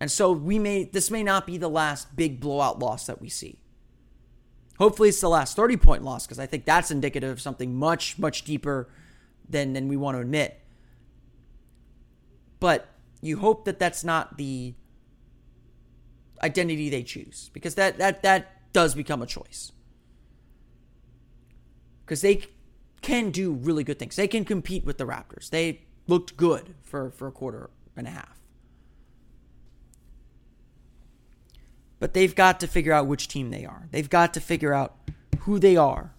And 0.00 0.10
so 0.10 0.32
we 0.32 0.58
may 0.58 0.84
this 0.84 1.10
may 1.10 1.22
not 1.22 1.46
be 1.46 1.58
the 1.58 1.68
last 1.68 2.16
big 2.16 2.40
blowout 2.40 2.80
loss 2.80 3.06
that 3.06 3.20
we 3.20 3.28
see. 3.28 3.60
Hopefully 4.78 5.10
it's 5.10 5.20
the 5.20 5.28
last 5.28 5.54
30 5.54 5.76
point 5.76 6.02
loss 6.02 6.26
because 6.26 6.40
I 6.40 6.46
think 6.46 6.64
that's 6.64 6.90
indicative 6.90 7.30
of 7.30 7.40
something 7.40 7.76
much, 7.76 8.18
much 8.18 8.42
deeper 8.42 8.88
than, 9.48 9.74
than 9.74 9.86
we 9.86 9.96
want 9.96 10.16
to 10.16 10.20
admit. 10.20 10.60
But 12.58 12.88
you 13.20 13.38
hope 13.38 13.64
that 13.66 13.78
that's 13.78 14.02
not 14.02 14.38
the 14.38 14.74
identity 16.42 16.88
they 16.90 17.04
choose 17.04 17.50
because 17.52 17.76
that 17.76 17.98
that 17.98 18.24
that 18.24 18.72
does 18.72 18.96
become 18.96 19.22
a 19.22 19.26
choice. 19.26 19.70
Because 22.04 22.22
they 22.22 22.44
can 23.02 23.30
do 23.30 23.52
really 23.52 23.84
good 23.84 23.98
things. 23.98 24.16
They 24.16 24.28
can 24.28 24.44
compete 24.44 24.84
with 24.84 24.98
the 24.98 25.04
Raptors. 25.04 25.50
They 25.50 25.82
looked 26.06 26.36
good 26.36 26.74
for, 26.82 27.10
for 27.10 27.26
a 27.28 27.32
quarter 27.32 27.70
and 27.96 28.06
a 28.06 28.10
half. 28.10 28.40
But 31.98 32.14
they've 32.14 32.34
got 32.34 32.58
to 32.60 32.66
figure 32.66 32.92
out 32.92 33.06
which 33.06 33.28
team 33.28 33.50
they 33.50 33.64
are. 33.64 33.88
They've 33.90 34.10
got 34.10 34.34
to 34.34 34.40
figure 34.40 34.72
out 34.72 34.96
who 35.40 35.58
they 35.58 35.76
are 35.76 36.14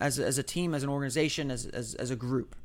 as, 0.00 0.18
as 0.18 0.38
a 0.38 0.42
team, 0.42 0.74
as 0.74 0.82
an 0.82 0.88
organization, 0.88 1.50
as, 1.50 1.66
as, 1.66 1.94
as 1.94 2.10
a 2.10 2.16
group, 2.16 2.56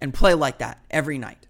and 0.00 0.14
play 0.14 0.34
like 0.34 0.58
that 0.58 0.82
every 0.90 1.18
night. 1.18 1.46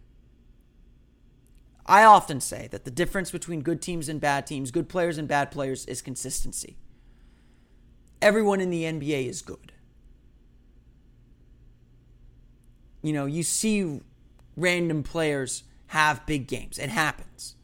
I 1.86 2.04
often 2.04 2.40
say 2.40 2.68
that 2.70 2.84
the 2.84 2.90
difference 2.90 3.30
between 3.30 3.62
good 3.62 3.82
teams 3.82 4.08
and 4.08 4.20
bad 4.20 4.46
teams, 4.46 4.70
good 4.70 4.88
players 4.88 5.18
and 5.18 5.26
bad 5.26 5.50
players, 5.50 5.86
is 5.86 6.02
consistency. 6.02 6.76
Everyone 8.22 8.60
in 8.60 8.70
the 8.70 8.84
NBA 8.84 9.28
is 9.28 9.42
good. 9.42 9.69
You 13.02 13.12
know, 13.12 13.26
you 13.26 13.42
see 13.42 14.00
random 14.56 15.02
players 15.02 15.64
have 15.88 16.26
big 16.26 16.46
games. 16.46 16.78
It 16.78 16.90
happens. 16.90 17.56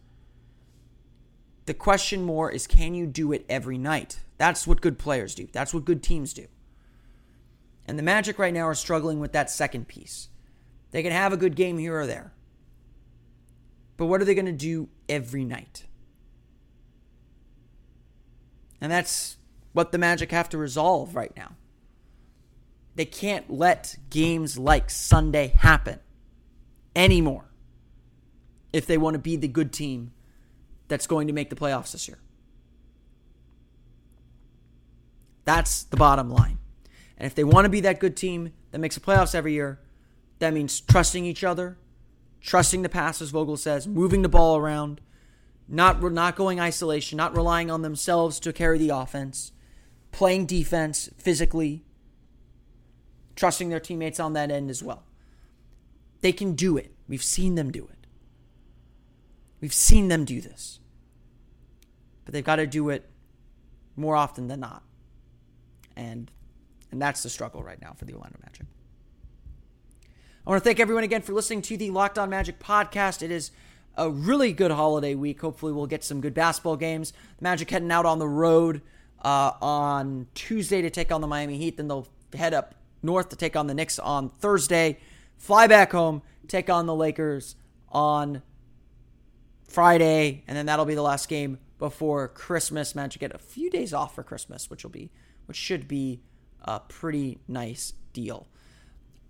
The 1.66 1.74
question 1.74 2.22
more 2.22 2.50
is 2.50 2.66
can 2.66 2.94
you 2.94 3.06
do 3.06 3.32
it 3.32 3.44
every 3.48 3.78
night? 3.78 4.20
That's 4.38 4.66
what 4.66 4.80
good 4.80 4.98
players 4.98 5.34
do. 5.34 5.48
That's 5.52 5.74
what 5.74 5.84
good 5.84 6.02
teams 6.02 6.32
do. 6.32 6.46
And 7.86 7.98
the 7.98 8.02
Magic 8.02 8.38
right 8.38 8.54
now 8.54 8.66
are 8.66 8.74
struggling 8.74 9.20
with 9.20 9.32
that 9.32 9.50
second 9.50 9.88
piece. 9.88 10.28
They 10.90 11.02
can 11.02 11.12
have 11.12 11.32
a 11.32 11.36
good 11.36 11.56
game 11.56 11.78
here 11.78 11.98
or 11.98 12.06
there. 12.06 12.32
But 13.96 14.06
what 14.06 14.20
are 14.20 14.24
they 14.24 14.34
going 14.34 14.46
to 14.46 14.52
do 14.52 14.88
every 15.08 15.44
night? 15.44 15.84
And 18.80 18.92
that's 18.92 19.36
what 19.72 19.92
the 19.92 19.98
Magic 19.98 20.30
have 20.32 20.48
to 20.50 20.58
resolve 20.58 21.14
right 21.14 21.32
now. 21.36 21.56
They 22.96 23.04
can't 23.04 23.50
let 23.50 23.96
games 24.10 24.58
like 24.58 24.90
Sunday 24.90 25.48
happen 25.48 26.00
anymore 26.96 27.44
if 28.72 28.86
they 28.86 28.96
want 28.96 29.14
to 29.14 29.18
be 29.18 29.36
the 29.36 29.48
good 29.48 29.72
team 29.72 30.12
that's 30.88 31.06
going 31.06 31.26
to 31.26 31.32
make 31.32 31.50
the 31.50 31.56
playoffs 31.56 31.92
this 31.92 32.08
year. 32.08 32.18
That's 35.44 35.84
the 35.84 35.96
bottom 35.96 36.30
line. 36.30 36.58
And 37.18 37.26
if 37.26 37.34
they 37.34 37.44
want 37.44 37.66
to 37.66 37.68
be 37.68 37.80
that 37.80 38.00
good 38.00 38.16
team 38.16 38.52
that 38.70 38.78
makes 38.78 38.94
the 38.94 39.00
playoffs 39.00 39.34
every 39.34 39.52
year, 39.52 39.78
that 40.38 40.52
means 40.52 40.80
trusting 40.80 41.24
each 41.24 41.44
other, 41.44 41.78
trusting 42.40 42.82
the 42.82 42.88
passes, 42.88 43.30
Vogel 43.30 43.56
says, 43.56 43.86
moving 43.86 44.22
the 44.22 44.28
ball 44.28 44.56
around, 44.56 45.00
not, 45.68 46.02
not 46.02 46.36
going 46.36 46.60
isolation, 46.60 47.16
not 47.16 47.36
relying 47.36 47.70
on 47.70 47.82
themselves 47.82 48.40
to 48.40 48.52
carry 48.52 48.78
the 48.78 48.90
offense, 48.90 49.52
playing 50.12 50.46
defense 50.46 51.08
physically, 51.16 51.84
trusting 53.36 53.68
their 53.68 53.80
teammates 53.80 54.18
on 54.18 54.32
that 54.32 54.50
end 54.50 54.70
as 54.70 54.82
well. 54.82 55.04
They 56.22 56.32
can 56.32 56.54
do 56.54 56.76
it. 56.76 56.92
We've 57.06 57.22
seen 57.22 57.54
them 57.54 57.70
do 57.70 57.84
it. 57.84 58.06
We've 59.60 59.72
seen 59.72 60.08
them 60.08 60.24
do 60.24 60.40
this. 60.40 60.80
But 62.24 62.32
they've 62.32 62.44
got 62.44 62.56
to 62.56 62.66
do 62.66 62.88
it 62.88 63.08
more 63.94 64.16
often 64.16 64.48
than 64.48 64.60
not. 64.60 64.82
And 65.96 66.30
and 66.90 67.02
that's 67.02 67.22
the 67.22 67.30
struggle 67.30 67.62
right 67.62 67.80
now 67.80 67.92
for 67.94 68.04
the 68.04 68.14
Orlando 68.14 68.38
Magic. 68.42 68.66
I 70.46 70.50
want 70.50 70.62
to 70.62 70.64
thank 70.64 70.78
everyone 70.78 71.04
again 71.04 71.22
for 71.22 71.32
listening 71.32 71.62
to 71.62 71.76
the 71.76 71.90
Locked 71.90 72.18
On 72.18 72.30
Magic 72.30 72.60
podcast. 72.60 73.22
It 73.22 73.30
is 73.30 73.50
a 73.96 74.08
really 74.08 74.52
good 74.52 74.70
holiday 74.70 75.14
week. 75.14 75.40
Hopefully, 75.40 75.72
we'll 75.72 75.86
get 75.86 76.04
some 76.04 76.20
good 76.20 76.34
basketball 76.34 76.76
games. 76.76 77.12
The 77.38 77.42
Magic 77.42 77.70
heading 77.70 77.90
out 77.90 78.06
on 78.06 78.18
the 78.18 78.28
road 78.28 78.82
uh, 79.22 79.52
on 79.60 80.28
Tuesday 80.34 80.82
to 80.82 80.90
take 80.90 81.10
on 81.10 81.20
the 81.20 81.26
Miami 81.26 81.58
Heat. 81.58 81.76
Then 81.76 81.88
they'll 81.88 82.06
head 82.34 82.54
up 82.54 82.76
north 83.06 83.30
to 83.30 83.36
take 83.36 83.56
on 83.56 83.66
the 83.66 83.74
Knicks 83.74 83.98
on 83.98 84.28
Thursday. 84.28 84.98
Fly 85.38 85.66
back 85.66 85.92
home, 85.92 86.22
take 86.48 86.68
on 86.68 86.86
the 86.86 86.94
Lakers 86.94 87.56
on 87.90 88.42
Friday, 89.68 90.44
and 90.46 90.56
then 90.56 90.66
that'll 90.66 90.84
be 90.84 90.94
the 90.94 91.02
last 91.02 91.28
game 91.28 91.58
before 91.78 92.28
Christmas. 92.28 92.94
Magic 92.94 93.20
get 93.20 93.34
a 93.34 93.38
few 93.38 93.70
days 93.70 93.92
off 93.92 94.14
for 94.14 94.22
Christmas, 94.22 94.70
which 94.70 94.82
will 94.84 94.90
be 94.90 95.10
which 95.46 95.56
should 95.56 95.86
be 95.86 96.20
a 96.62 96.80
pretty 96.80 97.38
nice 97.46 97.92
deal. 98.12 98.48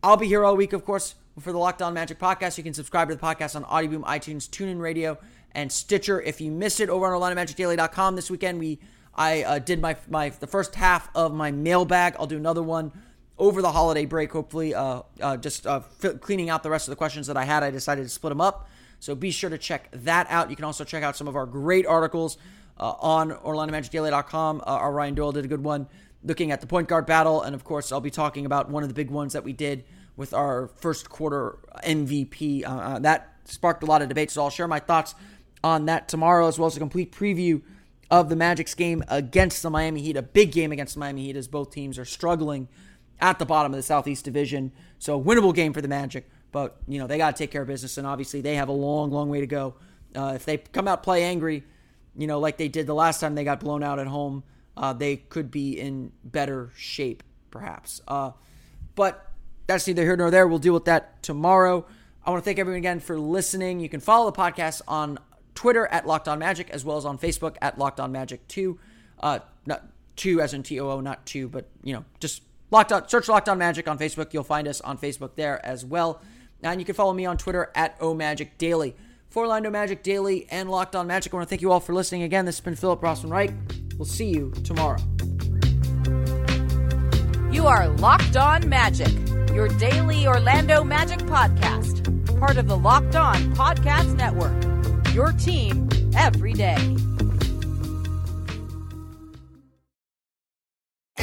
I'll 0.02 0.16
be 0.16 0.26
here 0.26 0.44
all 0.44 0.56
week, 0.56 0.72
of 0.72 0.84
course, 0.84 1.14
for 1.40 1.52
the 1.52 1.58
Locked 1.58 1.82
On 1.82 1.92
Magic 1.92 2.18
podcast. 2.18 2.56
You 2.56 2.64
can 2.64 2.74
subscribe 2.74 3.08
to 3.08 3.14
the 3.14 3.20
podcast 3.20 3.56
on 3.56 3.64
Audioboom, 3.64 4.04
iTunes, 4.04 4.48
TuneIn 4.48 4.80
Radio, 4.80 5.18
and 5.52 5.70
Stitcher. 5.70 6.20
If 6.20 6.40
you 6.40 6.50
missed 6.50 6.80
it 6.80 6.88
over 6.88 7.14
on 7.14 7.20
OrlandoMagicDaily.com 7.20 8.16
this 8.16 8.30
weekend, 8.30 8.58
we 8.58 8.78
I 9.14 9.42
uh, 9.42 9.58
did 9.58 9.80
my 9.80 9.96
my 10.08 10.28
the 10.28 10.46
first 10.46 10.74
half 10.74 11.08
of 11.14 11.32
my 11.34 11.50
mailbag. 11.50 12.16
I'll 12.18 12.26
do 12.26 12.36
another 12.36 12.62
one 12.62 12.92
over 13.38 13.60
the 13.60 13.72
holiday 13.72 14.06
break, 14.06 14.32
hopefully, 14.32 14.74
uh, 14.74 15.02
uh, 15.20 15.36
just 15.36 15.66
uh, 15.66 15.80
f- 16.02 16.20
cleaning 16.20 16.48
out 16.48 16.62
the 16.62 16.70
rest 16.70 16.88
of 16.88 16.92
the 16.92 16.96
questions 16.96 17.26
that 17.26 17.36
I 17.36 17.44
had. 17.44 17.62
I 17.62 17.70
decided 17.70 18.04
to 18.04 18.08
split 18.08 18.30
them 18.30 18.40
up. 18.40 18.68
So 18.98 19.14
be 19.14 19.30
sure 19.30 19.50
to 19.50 19.58
check 19.58 19.88
that 19.92 20.26
out. 20.30 20.48
You 20.48 20.56
can 20.56 20.64
also 20.64 20.84
check 20.84 21.02
out 21.02 21.16
some 21.16 21.28
of 21.28 21.36
our 21.36 21.44
great 21.44 21.86
articles 21.86 22.38
uh, 22.78 22.94
on 22.98 23.30
OrlandoMagicDaily.com. 23.30 24.60
Uh, 24.60 24.64
our 24.64 24.92
Ryan 24.92 25.14
Doyle 25.14 25.32
did 25.32 25.44
a 25.44 25.48
good 25.48 25.62
one 25.62 25.86
looking 26.24 26.50
at 26.50 26.60
the 26.60 26.66
point 26.66 26.88
guard 26.88 27.06
battle. 27.06 27.42
And 27.42 27.54
of 27.54 27.62
course, 27.62 27.92
I'll 27.92 28.00
be 28.00 28.10
talking 28.10 28.46
about 28.46 28.70
one 28.70 28.82
of 28.82 28.88
the 28.88 28.94
big 28.94 29.10
ones 29.10 29.34
that 29.34 29.44
we 29.44 29.52
did 29.52 29.84
with 30.16 30.32
our 30.32 30.68
first 30.68 31.10
quarter 31.10 31.58
MVP. 31.84 32.64
Uh, 32.66 32.98
that 33.00 33.34
sparked 33.44 33.82
a 33.82 33.86
lot 33.86 34.00
of 34.00 34.08
debate. 34.08 34.30
So 34.30 34.42
I'll 34.42 34.50
share 34.50 34.66
my 34.66 34.80
thoughts 34.80 35.14
on 35.62 35.86
that 35.86 36.08
tomorrow, 36.08 36.48
as 36.48 36.58
well 36.58 36.66
as 36.66 36.76
a 36.76 36.80
complete 36.80 37.12
preview 37.12 37.60
of 38.10 38.28
the 38.28 38.36
Magic's 38.36 38.74
game 38.74 39.04
against 39.08 39.62
the 39.62 39.70
Miami 39.70 40.00
Heat, 40.00 40.16
a 40.16 40.22
big 40.22 40.52
game 40.52 40.72
against 40.72 40.94
the 40.94 41.00
Miami 41.00 41.24
Heat, 41.24 41.36
as 41.36 41.48
both 41.48 41.70
teams 41.70 41.98
are 41.98 42.04
struggling 42.04 42.68
at 43.20 43.38
the 43.38 43.46
bottom 43.46 43.72
of 43.72 43.76
the 43.76 43.82
Southeast 43.82 44.24
Division. 44.24 44.72
So, 44.98 45.20
winnable 45.20 45.54
game 45.54 45.72
for 45.72 45.80
the 45.80 45.88
Magic, 45.88 46.28
but 46.52 46.76
you 46.86 46.98
know 46.98 47.06
they 47.06 47.18
got 47.18 47.36
to 47.36 47.38
take 47.38 47.50
care 47.50 47.62
of 47.62 47.68
business, 47.68 47.98
and 47.98 48.06
obviously 48.06 48.40
they 48.40 48.56
have 48.56 48.68
a 48.68 48.72
long, 48.72 49.10
long 49.10 49.28
way 49.28 49.40
to 49.40 49.46
go. 49.46 49.74
Uh, 50.14 50.32
if 50.34 50.44
they 50.44 50.58
come 50.58 50.88
out 50.88 51.02
play 51.02 51.24
angry, 51.24 51.62
you 52.16 52.26
know, 52.26 52.38
like 52.38 52.56
they 52.56 52.68
did 52.68 52.86
the 52.86 52.94
last 52.94 53.20
time 53.20 53.34
they 53.34 53.44
got 53.44 53.60
blown 53.60 53.82
out 53.82 53.98
at 53.98 54.06
home, 54.06 54.42
uh, 54.76 54.92
they 54.92 55.16
could 55.16 55.50
be 55.50 55.78
in 55.78 56.12
better 56.24 56.70
shape, 56.76 57.22
perhaps. 57.50 58.00
Uh, 58.08 58.32
but 58.94 59.30
that's 59.66 59.86
neither 59.86 60.02
here 60.02 60.16
nor 60.16 60.30
there. 60.30 60.46
We'll 60.46 60.58
deal 60.58 60.74
with 60.74 60.86
that 60.86 61.22
tomorrow. 61.22 61.86
I 62.24 62.30
want 62.30 62.42
to 62.42 62.44
thank 62.44 62.58
everyone 62.58 62.78
again 62.78 63.00
for 63.00 63.18
listening. 63.18 63.80
You 63.80 63.88
can 63.88 64.00
follow 64.00 64.30
the 64.30 64.36
podcast 64.36 64.82
on 64.88 65.18
Twitter 65.54 65.86
at 65.86 66.06
Locked 66.06 66.28
On 66.28 66.38
Magic, 66.38 66.70
as 66.70 66.84
well 66.84 66.96
as 66.96 67.04
on 67.04 67.18
Facebook 67.18 67.56
at 67.60 67.78
Locked 67.78 68.00
On 68.00 68.10
Magic 68.10 68.46
2. 68.48 68.78
Uh, 69.20 69.38
not 69.64 69.86
2 70.16 70.40
as 70.40 70.54
in 70.54 70.62
T 70.62 70.80
O 70.80 70.90
O, 70.90 71.00
not 71.00 71.24
2, 71.26 71.48
but, 71.48 71.68
you 71.82 71.92
know, 71.92 72.04
just 72.20 72.42
Locked 72.70 72.92
On, 72.92 73.08
search 73.08 73.28
Locked 73.28 73.48
On 73.48 73.58
Magic 73.58 73.88
on 73.88 73.98
Facebook. 73.98 74.32
You'll 74.32 74.44
find 74.44 74.66
us 74.66 74.80
on 74.80 74.98
Facebook 74.98 75.36
there 75.36 75.64
as 75.64 75.84
well. 75.84 76.20
And 76.62 76.80
you 76.80 76.84
can 76.84 76.94
follow 76.94 77.12
me 77.12 77.26
on 77.26 77.36
Twitter 77.36 77.70
at 77.74 77.96
O 78.00 78.14
Magic 78.14 78.58
Daily. 78.58 78.96
For 79.28 79.42
Orlando 79.42 79.70
Magic 79.70 80.02
Daily 80.02 80.46
and 80.50 80.70
Locked 80.70 80.96
On 80.96 81.06
Magic, 81.06 81.32
I 81.32 81.36
want 81.36 81.46
to 81.46 81.50
thank 81.50 81.62
you 81.62 81.70
all 81.70 81.80
for 81.80 81.92
listening 81.94 82.22
again. 82.22 82.44
This 82.46 82.56
has 82.56 82.64
been 82.64 82.74
Philip 82.74 83.00
Rossman 83.02 83.30
Reich. 83.30 83.52
We'll 83.98 84.06
see 84.06 84.28
you 84.28 84.50
tomorrow. 84.64 84.98
You 87.52 87.66
are 87.66 87.88
Locked 87.88 88.36
On 88.36 88.68
Magic, 88.68 89.12
your 89.52 89.68
daily 89.68 90.26
Orlando 90.26 90.82
Magic 90.84 91.18
podcast, 91.20 92.38
part 92.38 92.56
of 92.56 92.66
the 92.66 92.76
Locked 92.76 93.16
On 93.16 93.36
Podcast 93.54 94.14
Network. 94.16 95.14
Your 95.14 95.32
team 95.32 95.88
every 96.14 96.52
day. 96.52 96.96